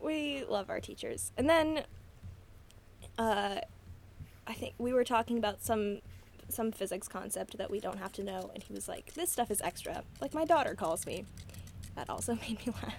[0.00, 1.32] we love our teachers.
[1.36, 1.84] And then,
[3.18, 3.56] uh,
[4.46, 6.00] I think we were talking about some
[6.50, 9.50] some physics concept that we don't have to know, and he was like, "This stuff
[9.50, 11.24] is extra." Like my daughter calls me.
[11.96, 12.94] That also made me laugh.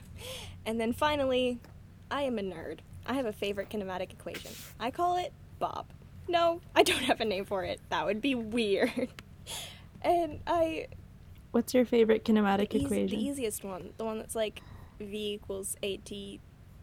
[0.66, 1.60] And then finally,
[2.10, 2.80] I am a nerd.
[3.06, 4.52] I have a favorite kinematic equation.
[4.80, 5.86] I call it Bob.
[6.28, 7.80] No, I don't have a name for it.
[7.90, 9.10] That would be weird.
[10.02, 10.86] And I
[11.56, 13.18] What's your favorite kinematic the, equation?
[13.18, 14.62] the easiest one, the one that's like
[15.00, 16.12] v equals at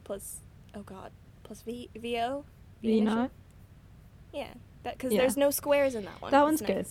[0.03, 0.41] plus
[0.75, 1.11] oh god
[1.43, 2.47] plus v vo
[2.81, 3.31] V naught?
[4.33, 4.55] Yeah,
[4.85, 5.21] that because Yeah.
[5.21, 6.31] there's no squares in that one.
[6.31, 6.87] That one's good.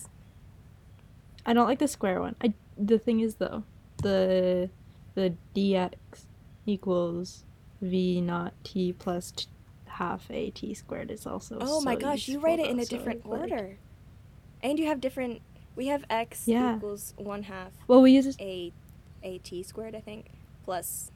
[1.44, 2.36] I don't like the square one.
[2.40, 3.64] I the thing is though,
[4.00, 4.70] the
[5.16, 5.94] the dx
[6.64, 7.42] equals
[7.80, 9.46] v naught t plus t-
[9.86, 11.58] half a t squared is also.
[11.60, 13.78] Oh my gosh, you write it in a so, different like- order,
[14.62, 15.42] and you have different.
[15.76, 16.76] We have x Yeah.
[16.76, 18.72] equals one half Well, we use a
[19.22, 20.26] a t squared, I think,
[20.64, 21.10] plus.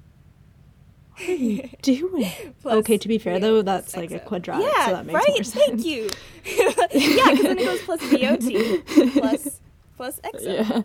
[1.19, 2.31] What are you doing?
[2.61, 5.29] plus okay, to be fair though, that's like a quadratic, Yeah, so that makes right.
[5.29, 5.55] more sense.
[5.55, 6.11] Thank you.
[6.45, 9.61] yeah, because then it goes plus dot plus
[9.97, 10.43] plus XO.
[10.45, 10.83] Yeah.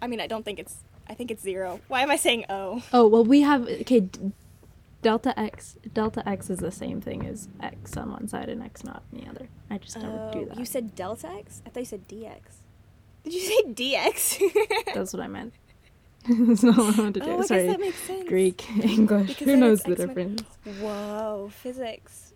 [0.00, 0.76] I mean, I don't think it's.
[1.08, 1.80] I think it's zero.
[1.88, 2.82] Why am I saying O?
[2.92, 4.00] Oh well, we have okay.
[4.00, 4.32] D-
[5.02, 8.84] delta x delta x is the same thing as x on one side and x
[8.84, 9.48] naught on the other.
[9.68, 10.58] I just never do Oh, that.
[10.60, 11.60] You said delta x?
[11.66, 12.38] I thought you said dx.
[13.24, 14.40] Did you say dx?
[14.94, 15.54] That's what I meant.
[16.28, 17.30] That's not what I wanted to do.
[17.30, 17.66] Oh, Sorry.
[17.66, 18.28] that makes sense.
[18.28, 19.28] Greek, English.
[19.28, 20.42] Because Who knows the difference?
[20.80, 22.34] Whoa, physics.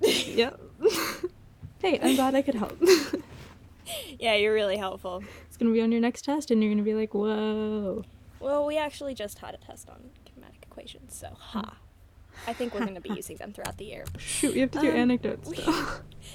[0.00, 0.60] Yep.
[1.80, 2.76] hey, I'm glad I could help.
[4.18, 5.22] Yeah, you're really helpful.
[5.46, 8.04] it's gonna be on your next test, and you're gonna be like, "Whoa."
[8.40, 11.78] Well, we actually just had a test on kinematic equations, so ha.
[12.46, 14.04] I think we're going to be using them throughout the year.
[14.18, 15.48] Shoot, we have to do Um, anecdotes.
[15.48, 15.64] we-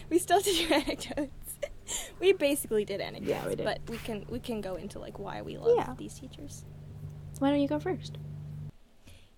[0.09, 1.50] We still have to do anecdotes.
[2.19, 3.65] we basically did anecdotes, Yeah, we did.
[3.65, 5.93] but we can we can go into like why we love Yeah.
[5.97, 6.65] these teachers.
[7.39, 8.17] why don't you go first?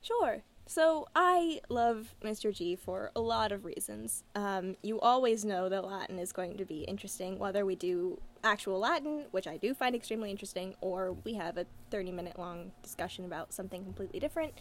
[0.02, 0.44] Sure.
[0.66, 2.54] So I love Mr.
[2.54, 4.24] G for a lot of reasons.
[4.34, 8.80] Um, you always know that Latin is going to be interesting, whether we do actual
[8.80, 13.26] Latin, which I do find extremely interesting, or we have a 30 minute long discussion
[13.26, 14.54] about something completely different.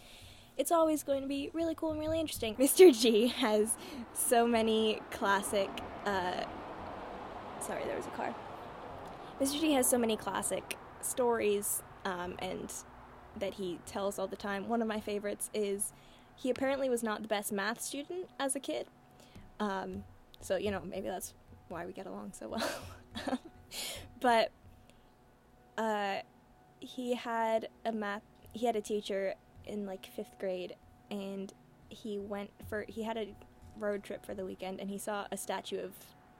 [0.57, 2.55] It's always going to be really cool and really interesting.
[2.59, 2.93] Mr.
[2.97, 3.75] G has
[4.13, 5.69] so many classic.
[6.05, 6.43] Uh,
[7.63, 8.35] sorry, there was a car.
[9.39, 9.59] Mr.
[9.59, 12.71] G has so many classic stories um, and
[13.37, 14.67] that he tells all the time.
[14.67, 15.93] One of my favorites is
[16.35, 18.87] he apparently was not the best math student as a kid.
[19.59, 20.03] Um,
[20.41, 21.33] so, you know, maybe that's
[21.69, 23.39] why we get along so well.
[24.19, 24.51] but
[25.77, 26.17] uh,
[26.79, 29.35] he had a math, he had a teacher
[29.65, 30.75] in like fifth grade,
[31.09, 31.53] and
[31.89, 33.27] he went for, he had a
[33.79, 35.93] road trip for the weekend, and he saw a statue of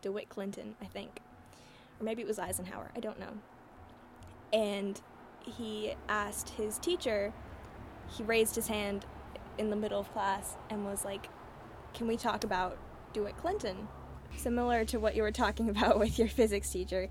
[0.04, 1.22] DeWitt Clinton, I think.
[2.00, 3.40] Or maybe it was Eisenhower, I don't know.
[4.52, 5.02] And
[5.40, 7.34] he asked his teacher,
[8.16, 9.06] he raised his hand
[9.58, 11.28] in the middle of class and was like,
[11.96, 12.78] Can we talk about
[13.14, 13.88] DeWitt Clinton?
[14.36, 17.10] Similar to what you were talking about with your physics teacher,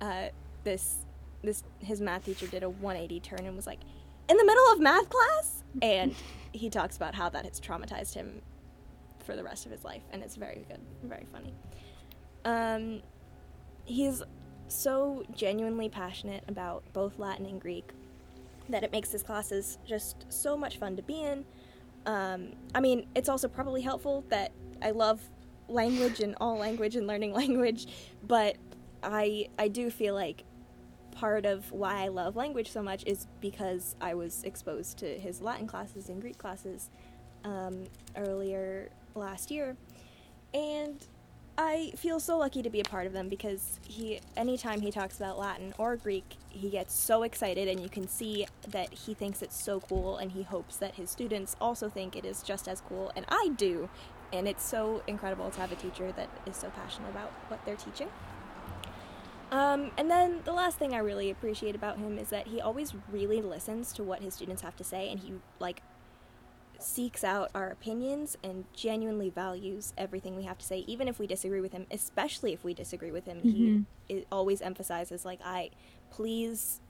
[0.00, 0.28] uh,
[0.64, 1.04] this
[1.42, 3.80] this his math teacher did a 180 turn and was like,
[4.28, 6.14] "In the middle of math class," and
[6.52, 8.42] he talks about how that has traumatized him
[9.24, 11.54] for the rest of his life, and it's very good, very funny.
[12.44, 13.02] Um,
[13.84, 14.22] he's
[14.68, 17.90] so genuinely passionate about both Latin and Greek
[18.68, 21.44] that it makes his classes just so much fun to be in.
[22.06, 25.20] Um, I mean, it's also probably helpful that I love
[25.68, 27.86] language and all language and learning language,
[28.26, 28.56] but
[29.02, 30.44] I I do feel like
[31.10, 35.40] part of why I love language so much is because I was exposed to his
[35.40, 36.90] Latin classes and Greek classes
[37.44, 37.84] um,
[38.16, 39.76] earlier last year,
[40.54, 41.06] and
[41.60, 45.16] I feel so lucky to be a part of them because he anytime he talks
[45.16, 49.42] about Latin or Greek, he gets so excited and you can see that he thinks
[49.42, 52.80] it's so cool and he hopes that his students also think it is just as
[52.88, 53.90] cool and I do.
[54.32, 57.74] And it's so incredible to have a teacher that is so passionate about what they're
[57.74, 58.08] teaching.
[59.50, 62.94] Um, and then the last thing I really appreciate about him is that he always
[63.10, 65.82] really listens to what his students have to say and he like
[66.78, 71.26] seeks out our opinions and genuinely values everything we have to say, even if we
[71.26, 73.38] disagree with him, especially if we disagree with him.
[73.38, 73.52] Mhm.
[74.08, 75.70] He it always emphasizes, like, I
[76.10, 76.80] please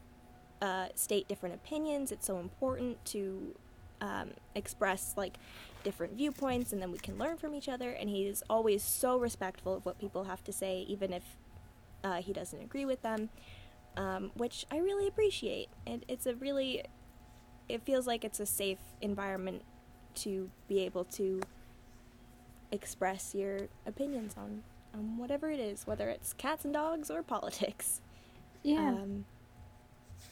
[0.60, 2.12] uh, state different opinions.
[2.12, 3.54] It's so important to
[4.00, 5.36] um, express like
[5.82, 7.90] different viewpoints and then we can learn from each other.
[7.90, 11.24] And he's always so respectful of what people have to say, even if
[12.04, 13.30] uh, he doesn't agree with them,
[13.96, 15.68] um, which I really appreciate.
[15.86, 16.84] And it's a really,
[17.68, 19.62] it feels like it's a safe environment
[20.22, 21.40] to be able to
[22.72, 24.62] express your opinions on,
[24.94, 28.00] on whatever it is, whether it's cats and dogs or politics.
[28.62, 28.88] Yeah.
[28.88, 29.24] Um,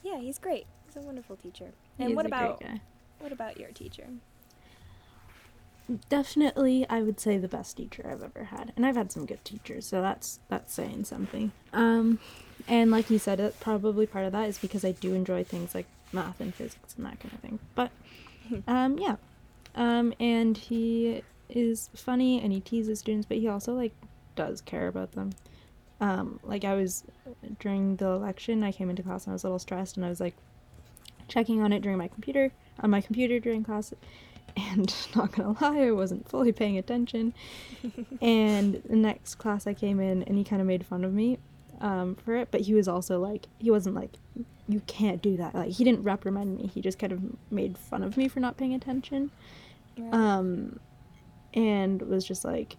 [0.03, 0.67] yeah, he's great.
[0.87, 1.73] He's a wonderful teacher.
[1.97, 2.81] He And what a great about guy.
[3.21, 4.09] what about your teacher?
[6.09, 9.45] definitely i would say the best teacher i've ever had and i've had some good
[9.45, 12.19] teachers so that's that's saying something um
[12.67, 15.77] and like you said it probably part of that is because i do enjoy things
[15.77, 17.93] like math and physics and that kind of thing but
[18.67, 19.15] um yeah
[19.77, 23.95] um and he is funny and he teases students but he also like
[24.35, 25.31] does care about them
[26.01, 27.05] um like i was
[27.61, 30.09] during the election i came into class and i was a little stressed and i
[30.09, 30.35] was like
[31.29, 33.93] checking on it during my computer on my computer during class
[34.57, 37.35] and not gonna lie, I wasn't fully paying attention.
[38.23, 41.39] and the next class I came in, and he kind of made fun of me
[41.81, 44.19] um, for it, but he was also like, he wasn't like,
[44.69, 45.55] you can't do that.
[45.55, 46.71] Like, he didn't reprimand me.
[46.73, 47.21] He just kind of
[47.51, 49.31] made fun of me for not paying attention.
[50.13, 50.79] Um,
[51.55, 52.77] and was just like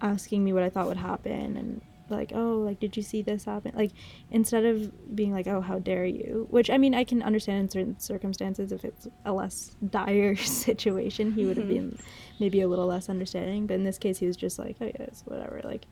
[0.00, 3.44] asking me what I thought would happen, and like, oh, like, did you see this
[3.44, 3.72] happen?
[3.74, 3.92] Like,
[4.30, 6.46] instead of being like, oh, how dare you?
[6.50, 11.32] Which I mean, I can understand in certain circumstances if it's a less dire situation,
[11.32, 11.74] he would have Mhm.
[11.74, 11.98] been
[12.38, 13.66] maybe a little less understanding.
[13.66, 15.60] But in this case, he was just like, oh, yeah, it's whatever.
[15.64, 15.86] Like,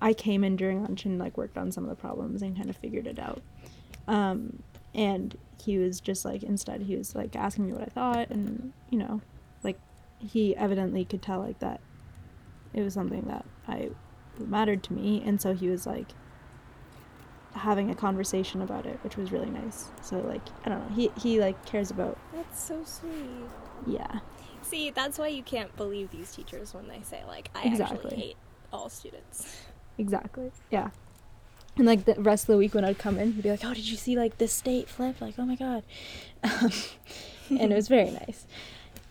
[0.00, 2.70] I came in during lunch and like worked on some of the problems and kind
[2.70, 3.42] of figured it out.
[4.06, 4.62] Um,
[4.98, 8.72] and he was just like, instead, he was like asking me what I thought, and
[8.90, 9.20] you know,
[9.62, 9.78] like,
[10.18, 11.80] he evidently could tell like that
[12.74, 13.90] it was something that I
[14.38, 16.08] mattered to me, and so he was like
[17.54, 19.86] having a conversation about it, which was really nice.
[20.02, 23.48] So like, I don't know, he he like cares about That's so sweet.
[23.86, 24.18] yeah,
[24.62, 27.98] See, that's why you can't believe these teachers when they say like, "I Exactly.
[27.98, 28.36] actually hate
[28.72, 29.46] all students."
[29.98, 30.90] exactly, yeah.
[31.78, 33.72] And like the rest of the week when I'd come in, he'd be like, "Oh,
[33.72, 35.20] did you see like this state flip?
[35.20, 35.84] Like, oh my god,"
[36.42, 36.72] um,
[37.50, 38.46] and it was very nice.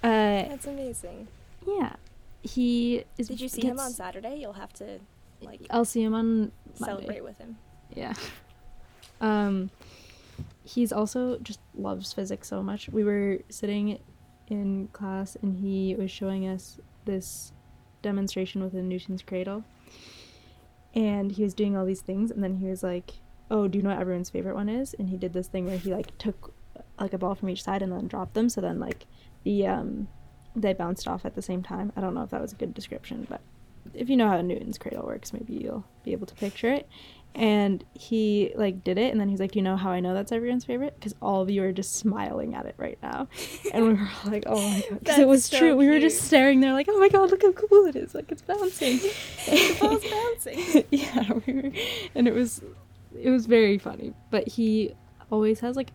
[0.04, 1.28] Uh, That's amazing.
[1.66, 1.96] yeah,
[2.44, 3.30] he is.
[3.30, 4.38] Did you see him on Saturday?
[4.40, 5.00] You'll have to
[5.42, 6.86] like I'll see him on Monday.
[6.86, 7.58] celebrate with him.
[7.96, 8.14] Yeah.
[9.20, 9.72] Um
[10.64, 12.88] he's also just loves physics so much.
[12.90, 13.98] We were sitting
[14.48, 17.52] in class and he was showing us this
[18.04, 19.64] demonstration with a Newton's cradle.
[20.98, 23.14] And he was doing all these things and then he was like,
[23.52, 25.78] "Oh, do you know what everyone's favorite one is?" And he did this thing where
[25.78, 26.54] he like took
[27.00, 29.06] like a ball from each side and then dropped them so then like
[29.44, 30.08] the um
[30.56, 31.94] they bounced off at the same time.
[31.96, 33.42] I don't know if that was a good description, but
[33.94, 36.90] if you know how Newton's cradle works, maybe you'll be able to picture it.
[37.36, 40.16] And he like did it, and then he's like, "Do you know how I know
[40.16, 40.96] that's everyone's favorite?
[40.96, 43.28] Because all of you are just smiling at it right now."
[43.72, 45.76] And we were all like, "Oh my god!" Because it was so true.
[45.76, 48.16] We were just staring there, like, "Oh my god, look how cool it is!
[48.16, 48.98] Like it's bouncing."
[49.46, 50.84] the ball's bouncing.
[50.92, 51.72] yeah, we were,
[52.16, 52.64] and it was,
[53.20, 54.14] it was very funny.
[54.32, 54.96] But he
[55.32, 55.92] always has like,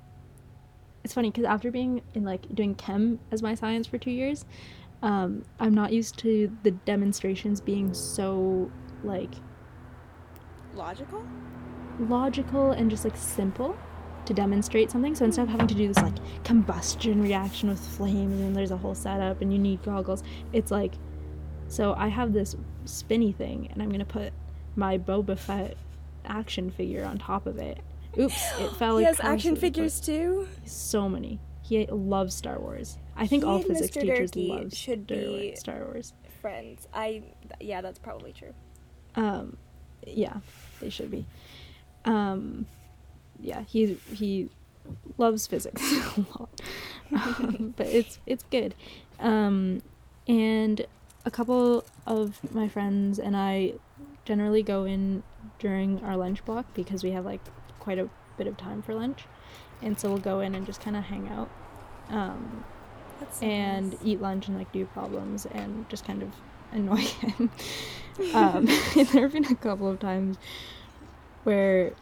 [1.03, 4.45] it's funny because after being in like doing chem as my science for two years,
[5.03, 8.71] um, I'm not used to the demonstrations being so
[9.03, 9.35] like
[10.75, 11.25] Logical?
[12.09, 13.77] logical and just like simple
[14.25, 15.15] to demonstrate something.
[15.15, 16.15] So instead of having to do this like
[16.45, 20.71] combustion reaction with flames and then there's a whole setup and you need goggles, it's
[20.71, 20.95] like
[21.69, 24.33] so I have this spinny thing and I'm gonna put
[24.77, 25.77] my Boba Fett
[26.25, 27.79] action figure on top of it.
[28.19, 30.49] Oops, it fell he has action figures too.
[30.65, 31.41] So many.
[31.63, 32.99] He loves Star Wars.
[33.17, 34.01] I think He all physics Mr.
[34.01, 36.13] teachers Durkee love should be- Star Wars.
[36.41, 36.89] Friends.
[36.93, 37.23] I
[37.61, 38.53] yeah, that's probably true.
[39.15, 39.57] Um,
[40.07, 40.39] yeah,
[40.83, 41.25] they should be.
[42.05, 42.67] Um,
[43.41, 44.51] yeah, he he
[45.17, 45.83] loves physics
[46.17, 46.61] a lot,
[47.15, 48.75] um, but it's it's good.
[49.19, 49.83] Um,
[50.29, 50.87] and
[51.25, 53.75] a couple of my friends and I
[54.25, 55.23] generally go in
[55.59, 57.41] during our lunch block because we have like
[57.79, 59.25] quite a bit of time for lunch,
[59.81, 61.51] and so we'll go in and just kind of hang out.
[62.09, 62.65] Um,
[63.31, 64.01] so and nice.
[64.05, 66.31] eat lunch and like do problems and just kind of
[66.73, 67.51] annoy him.
[68.35, 70.37] um, there have been a couple of times
[71.45, 71.93] where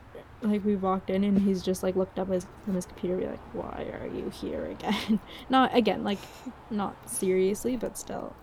[0.43, 3.23] like we walked in and he's just like looked up his on his computer and
[3.23, 6.19] be like, "Why are you here again?" not again, like
[6.71, 8.35] not seriously, but still,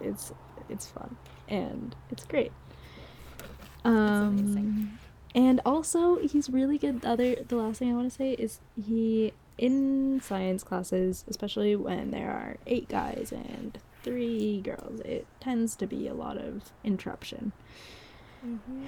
[0.00, 0.32] it's
[0.68, 1.16] it's fun
[1.48, 2.52] and it's great.
[3.84, 4.98] Um,
[5.34, 7.00] and also he's really good.
[7.02, 11.74] The other, the last thing I want to say is he in science classes, especially
[11.74, 16.72] when there are eight guys and three girls, it tends to be a lot of
[16.84, 17.52] interruption.
[18.44, 18.86] Mhm.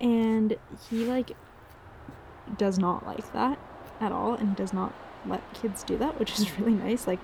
[0.00, 0.56] And
[0.88, 1.32] he like
[2.56, 3.58] does not like that
[4.00, 4.92] at all and he does not
[5.26, 7.06] let kids do that, which is really nice.
[7.06, 7.20] Like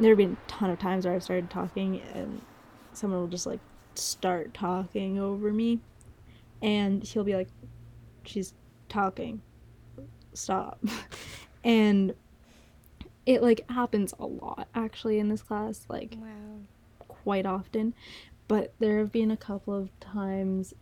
[0.00, 2.40] there have been a ton of times where I've started talking and
[2.92, 3.60] someone will just like
[3.94, 5.80] start talking over me
[6.62, 7.48] and he'll be like
[8.24, 8.54] she's
[8.88, 9.40] talking
[10.32, 10.82] stop
[11.64, 12.14] and
[13.26, 16.60] it like happens a lot actually in this class like Wow.
[17.08, 17.94] quite often.
[18.48, 20.74] But there have been a couple of times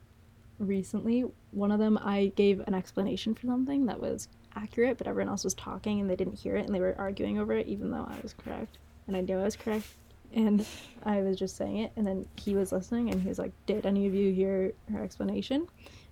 [0.59, 5.29] recently one of them i gave an explanation for something that was accurate but everyone
[5.29, 7.91] else was talking and they didn't hear it and they were arguing over it even
[7.91, 8.79] though i was correct.
[9.09, 9.87] And i knew i was correct.
[10.35, 10.65] And
[11.05, 13.87] i was just saying it and then he was listening and he was like did
[13.87, 15.67] any of you hear her explanation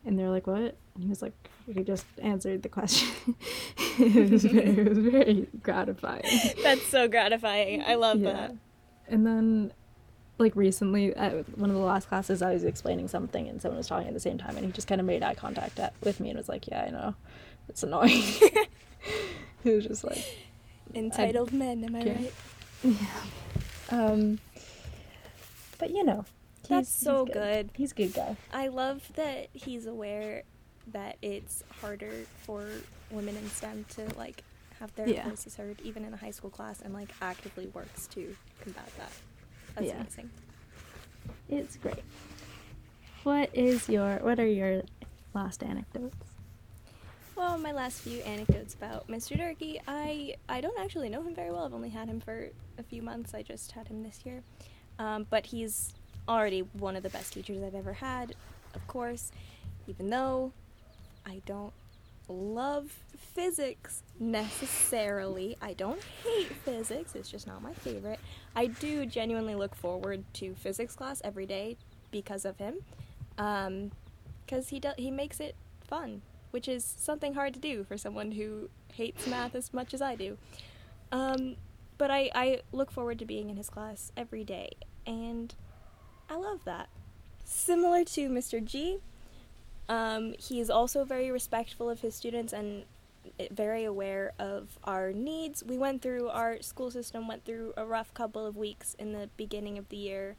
[0.04, 1.32] and they're like what and he was like
[1.72, 3.08] he just answered the question
[3.98, 6.22] it, was very, it was very gratifying
[6.62, 7.82] That's so gratifying.
[7.82, 8.32] I love yeah.
[8.32, 8.54] that.
[9.08, 9.72] And then,
[10.38, 13.88] like recently, at one of the last classes, I was explaining something and someone was
[13.88, 16.20] talking at the same time, and he just kind of made eye contact at, with
[16.20, 17.14] me and was like, "Yeah, I know,
[17.68, 18.22] it's annoying."
[19.64, 20.24] he was just like,
[20.94, 22.32] Entitled men, am I can't- right?
[22.84, 22.96] "Yeah."
[23.90, 24.38] Um,
[25.78, 26.24] but you know,
[26.70, 27.70] That's so good.
[27.74, 28.36] He's a good guy.
[28.52, 30.42] I love that he's aware
[30.92, 32.12] that it's harder
[32.42, 32.66] for
[33.10, 34.42] women in STEM to like
[34.78, 35.28] have their Yeah.
[35.28, 39.12] voices heard even in a high school class and like actively works to combat that.
[39.74, 40.00] That's Yeah.
[40.00, 40.30] amazing.
[41.48, 42.02] It's great.
[43.24, 44.16] What is your?
[44.18, 44.82] What are your
[45.34, 46.16] last anecdotes?
[47.36, 49.36] Well, my last few anecdotes about Mr.
[49.36, 49.80] Durkee.
[49.86, 51.64] I I don't actually know him very well.
[51.64, 52.48] I've only had him for
[52.78, 53.34] a few months.
[53.34, 54.42] I just had him this year,
[54.98, 55.94] um, but he's
[56.30, 58.34] already one of the best teachers I've ever had.
[58.74, 59.32] Of course,
[59.88, 60.52] even though
[61.26, 61.72] I don't
[62.28, 65.56] love physics necessarily.
[65.60, 67.14] I don't hate physics.
[67.14, 68.20] It's just not my favorite.
[68.54, 71.76] I do genuinely look forward to physics class every day
[72.10, 72.76] because of him.
[73.38, 73.90] Um,
[74.44, 75.54] because he does he makes it
[75.86, 80.02] fun, which is something hard to do for someone who hates math as much as
[80.02, 80.36] I do.
[81.12, 81.56] Um,
[81.98, 84.70] but I I look forward to being in his class every day,
[85.06, 85.54] and
[86.30, 86.88] I love that.
[87.44, 88.64] Similar to Mr.
[88.64, 88.98] G,
[89.88, 92.84] um, he is also very respectful of his students and
[93.50, 95.64] very aware of our needs.
[95.64, 99.28] We went through our school system went through a rough couple of weeks in the
[99.36, 100.36] beginning of the year.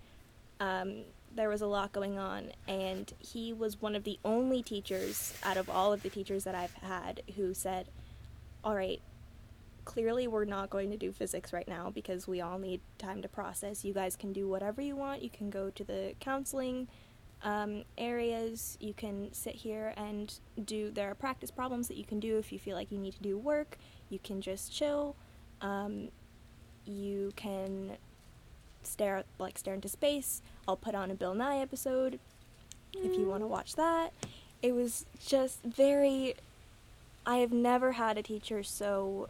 [0.60, 5.34] Um, there was a lot going on, and he was one of the only teachers
[5.44, 7.89] out of all of the teachers that I've had who said,
[8.64, 9.02] "All right,
[9.86, 13.27] clearly we're not going to do physics right now because we all need time to
[13.27, 13.84] process.
[13.84, 15.21] You guys can do whatever you want.
[15.21, 16.88] You can go to the counseling
[17.43, 18.77] um, areas.
[18.79, 20.91] You can sit here and do.
[20.91, 23.21] There are practice problems that you can do if you feel like you need to
[23.21, 23.77] do work.
[24.09, 25.15] You can just chill.
[25.61, 26.09] Um,
[26.86, 27.97] you can
[28.84, 30.41] stare like stare into space.
[30.67, 32.19] I'll put on a Bill Nye episode
[32.93, 34.13] if you want to watch that.
[34.61, 36.36] It was just very.
[37.25, 39.29] I have never had a teacher so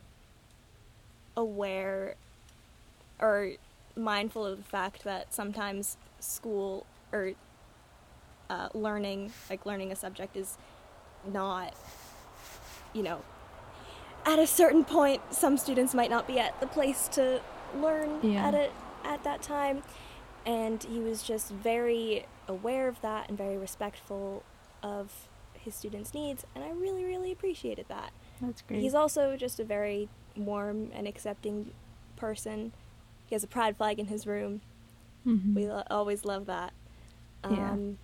[1.38, 2.16] aware
[3.20, 3.52] or
[3.96, 7.34] mindful of the fact that sometimes school or
[8.50, 10.58] uh, learning, like learning a subject, is
[11.32, 11.74] not,
[12.94, 13.22] you know,
[14.26, 17.42] at a certain point, some students might not be at the place to
[17.76, 18.48] learn Yeah.
[18.48, 18.72] at it
[19.04, 19.84] at that time,
[20.46, 24.44] and he was just very aware of that and very respectful
[24.84, 28.12] of his students' needs, and I really, really appreciated that.
[28.42, 28.82] That's great.
[28.82, 31.72] He's also just a very warm and accepting
[32.16, 32.72] person.
[33.28, 34.62] He has a pride flag in his room.
[35.26, 35.54] Mhm.
[35.56, 36.74] We lo- always love that.
[37.50, 37.72] Yeah.
[37.72, 37.98] Um,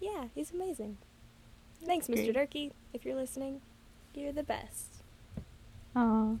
[0.00, 0.98] yeah, he's amazing.
[1.84, 2.14] Thanks, Mr.
[2.24, 2.34] great.
[2.34, 2.72] Durkee.
[2.92, 3.60] If you're listening,
[4.14, 5.02] you're the best.
[5.96, 6.38] Oh,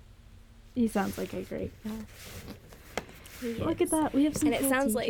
[0.74, 2.06] He sounds like a great guy.
[3.42, 4.12] Look at that.
[4.14, 5.08] We have some And it cool sounds like-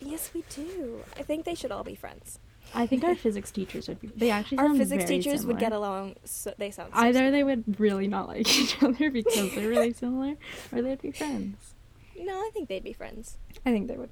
[0.00, 1.02] Yes, we do.
[1.16, 2.38] I think they should all be friends.
[2.74, 4.08] I think our physics teachers would be.
[4.08, 6.16] They actually Our physics teachers would get along.
[6.24, 7.30] So they sound so Either similar.
[7.30, 10.34] they would really not like each other because they're really similar,
[10.72, 11.74] or they'd be friends.
[12.18, 13.38] No, I think they'd be friends.
[13.64, 14.10] I think they would.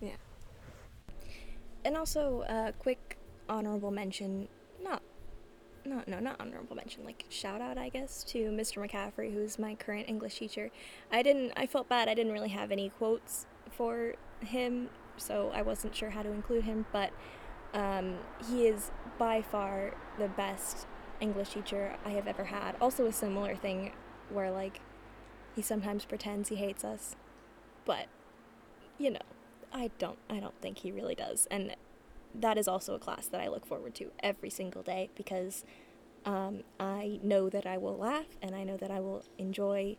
[0.00, 0.16] Yeah.
[1.84, 4.48] And also, uh, quick honorable mention,
[4.82, 5.02] not,
[5.84, 8.78] not, no, not honorable mention, like shout out, I guess, to Mr.
[8.86, 10.70] McCaffrey, who's my current English teacher.
[11.10, 15.62] I didn't, I felt bad, I didn't really have any quotes for him, so I
[15.62, 17.10] wasn't sure how to include him, but
[17.74, 18.18] um,
[18.48, 20.86] he is by far the best
[21.20, 22.76] English teacher I have ever had.
[22.80, 23.92] Also, a similar thing
[24.30, 24.80] where, like,
[25.54, 27.14] he sometimes pretends he hates us,
[27.84, 28.06] but,
[28.98, 29.20] you know,
[29.72, 31.46] I don't I don't think he really does.
[31.50, 31.74] And
[32.34, 35.64] that is also a class that I look forward to every single day because
[36.24, 39.96] um, I know that I will laugh and I know that I will enjoy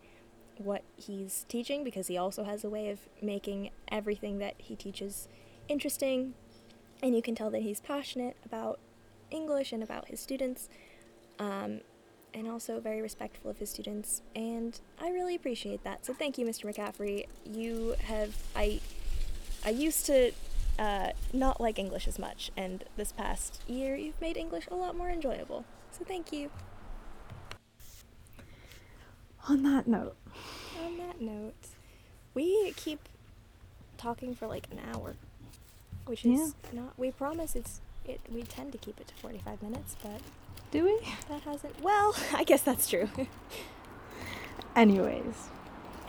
[0.58, 5.28] what he's teaching because he also has a way of making everything that he teaches
[5.68, 6.34] interesting
[7.04, 8.80] and you can tell that he's passionate about
[9.30, 10.70] English and about his students.
[11.38, 11.82] Um,
[12.34, 16.04] and also very respectful of his students, and I really appreciate that.
[16.04, 16.66] So thank you, Mr.
[16.66, 17.28] McCaffrey.
[17.46, 18.80] You have I
[19.64, 20.32] I used to
[20.80, 24.96] uh, not like English as much, and this past year you've made English a lot
[24.96, 25.64] more enjoyable.
[25.92, 26.50] So thank you.
[29.48, 30.16] On that note,
[30.84, 31.68] On that note,
[32.34, 33.10] we keep
[33.98, 35.16] talking for like an hour,
[36.06, 36.94] which is not.
[36.98, 38.20] We promise it's it.
[38.32, 40.22] We tend to keep it to forty-five minutes, but
[40.72, 41.00] do we?
[41.30, 41.82] that hasn't.
[41.82, 43.10] Well, I guess that's true.
[44.76, 45.50] Anyways,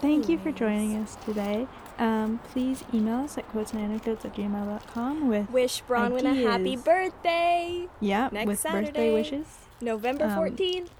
[0.00, 1.66] thank you for joining us today.
[1.98, 8.30] Um, please email us at quotesandanecdotes at gmail.com with, Wish Bronwyn a happy birthday, yeah,
[8.32, 9.46] next with birthday wishes,
[9.80, 10.90] November Um, fourteenth.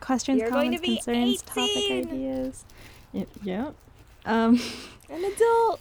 [0.00, 2.64] questions, You're comments, concerns, topic ideas.
[3.12, 3.28] Yep.
[3.44, 3.74] yep.
[4.26, 4.60] Um,
[5.10, 5.80] An adult.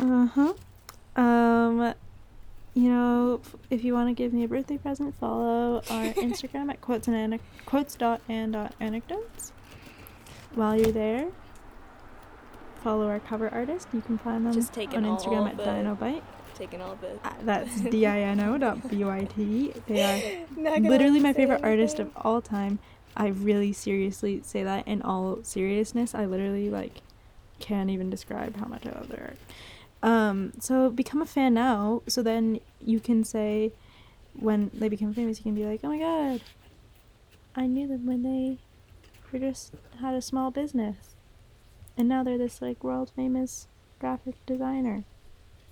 [0.00, 0.52] uh huh.
[1.18, 1.94] Um,
[2.74, 3.40] you know,
[3.70, 7.16] if you want to give me a birthday present, follow our Instagram at quotes and
[7.16, 9.52] ane- quotes dot and dot anecdotes.
[10.54, 11.28] While you're there,
[12.84, 13.88] follow our cover artist.
[13.92, 16.22] You can find them Just taking on Instagram at the- Dinobyte.
[16.54, 17.14] Taking all the.
[17.24, 19.72] Uh, That's D I N O dot B Y T.
[19.86, 22.78] They are literally my favorite artist of all time.
[23.16, 26.14] I really seriously say that in all seriousness.
[26.14, 27.02] I literally like
[27.60, 29.38] can't even describe how much I love their art.
[30.02, 33.72] Um, so become a fan now, so then you can say
[34.34, 36.40] when they become famous, you can be like, "Oh my god,
[37.56, 38.58] I knew them when they
[39.32, 41.16] were just had a small business,
[41.96, 43.66] and now they're this like world famous
[43.98, 45.04] graphic designer."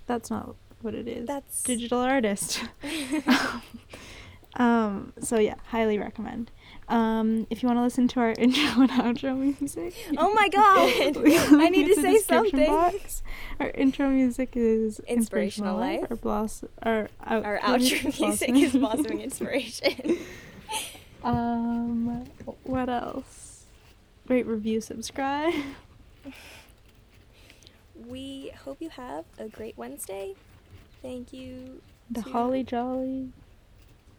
[0.07, 1.27] That's not what it is.
[1.27, 2.65] That's digital artist.
[4.55, 6.51] um, so yeah, highly recommend.
[6.89, 11.17] Um, if you want to listen to our intro and outro music, Oh my god!
[11.61, 12.67] I need to say something.
[12.67, 13.23] box.
[13.59, 16.07] Our intro music is Inspirational Life.
[16.11, 20.19] Our bloss, our, out- Our music outro music is blossoming inspiration.
[21.25, 22.25] um,
[22.63, 23.65] what else?
[24.29, 25.55] Rate, review, subscribe.
[28.07, 30.35] we hope you have a great Wednesday.
[31.03, 31.81] Thank you.
[32.11, 33.31] The to- holly jolly.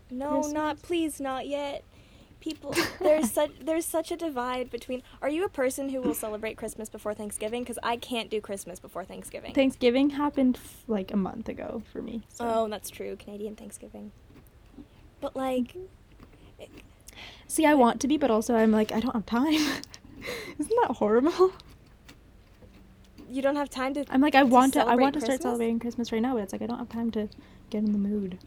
[0.10, 1.84] No, not please, not yet.
[2.40, 5.02] People, there's such there's such a divide between.
[5.22, 7.64] Are you a person who will celebrate Christmas before Thanksgiving?
[7.64, 9.54] Because I can't do Christmas before Thanksgiving.
[9.54, 12.24] Thanksgiving happened f- like a month ago for me.
[12.30, 12.46] So.
[12.48, 13.16] Oh, that's true.
[13.16, 14.12] Canadian Thanksgiving.
[15.20, 15.76] But like,
[17.48, 19.54] See, I want to be, but also I'm like, I don't have time.
[20.60, 21.54] Isn't that horrible?
[23.30, 24.06] you don't have time to.
[24.10, 26.54] I'm like, I want to, I want to start celebrating Christmas right now, but it's
[26.54, 27.28] like I don't have time to
[27.70, 28.38] get in the mood.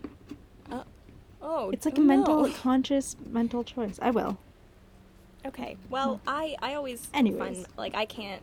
[1.43, 3.99] Oh, It's like a mental, conscious mental choice.
[4.03, 4.39] I will.
[5.47, 5.77] Okay.
[5.89, 6.29] Well, hmm.
[6.29, 7.39] I I always Anyways.
[7.39, 8.43] find like I can't.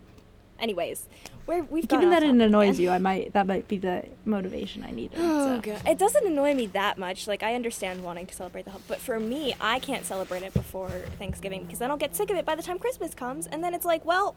[0.59, 1.05] Anyways,
[1.45, 2.81] we're we've Given that it annoys again.
[2.81, 5.19] you, I might that might be the motivation I needed.
[5.21, 5.61] Oh so.
[5.61, 7.27] god, it doesn't annoy me that much.
[7.27, 10.89] Like I understand wanting to celebrate the, but for me, I can't celebrate it before
[11.19, 13.75] Thanksgiving because then I'll get sick of it by the time Christmas comes, and then
[13.75, 14.35] it's like, well,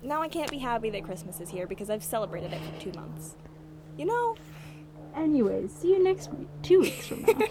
[0.00, 2.92] now I can't be happy that Christmas is here because I've celebrated it for two
[2.92, 3.34] months.
[3.96, 4.36] You know.
[5.16, 7.34] Anyways, see you next week, two weeks from now.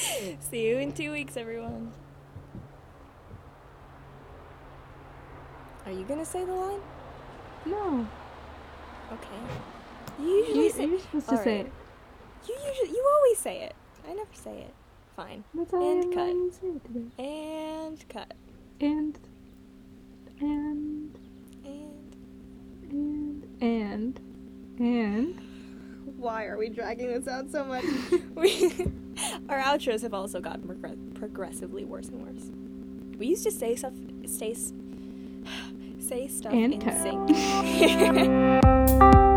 [0.40, 1.92] See you in two weeks, everyone.
[5.86, 6.80] Are you gonna say the line?
[7.66, 8.06] no,
[9.12, 9.28] Okay.
[10.20, 10.86] You usually you, say.
[10.86, 11.72] you're supposed to All say it.
[12.48, 13.74] You usually you always say it.
[14.08, 14.74] I never say it.
[15.16, 15.44] Fine.
[15.54, 16.16] That's all And I'm cut.
[16.26, 17.06] going to say today.
[17.18, 18.32] And cut.
[18.80, 19.18] And
[20.40, 21.18] and
[21.64, 24.20] And and and
[24.78, 25.40] and.
[26.18, 27.84] why are we dragging this out so much?
[28.34, 28.70] we,
[29.48, 32.50] our outros have also gotten progr- progressively worse and worse.
[33.18, 33.92] We used to say stuff,
[34.26, 34.54] say,
[35.98, 37.30] say stuff And in sync.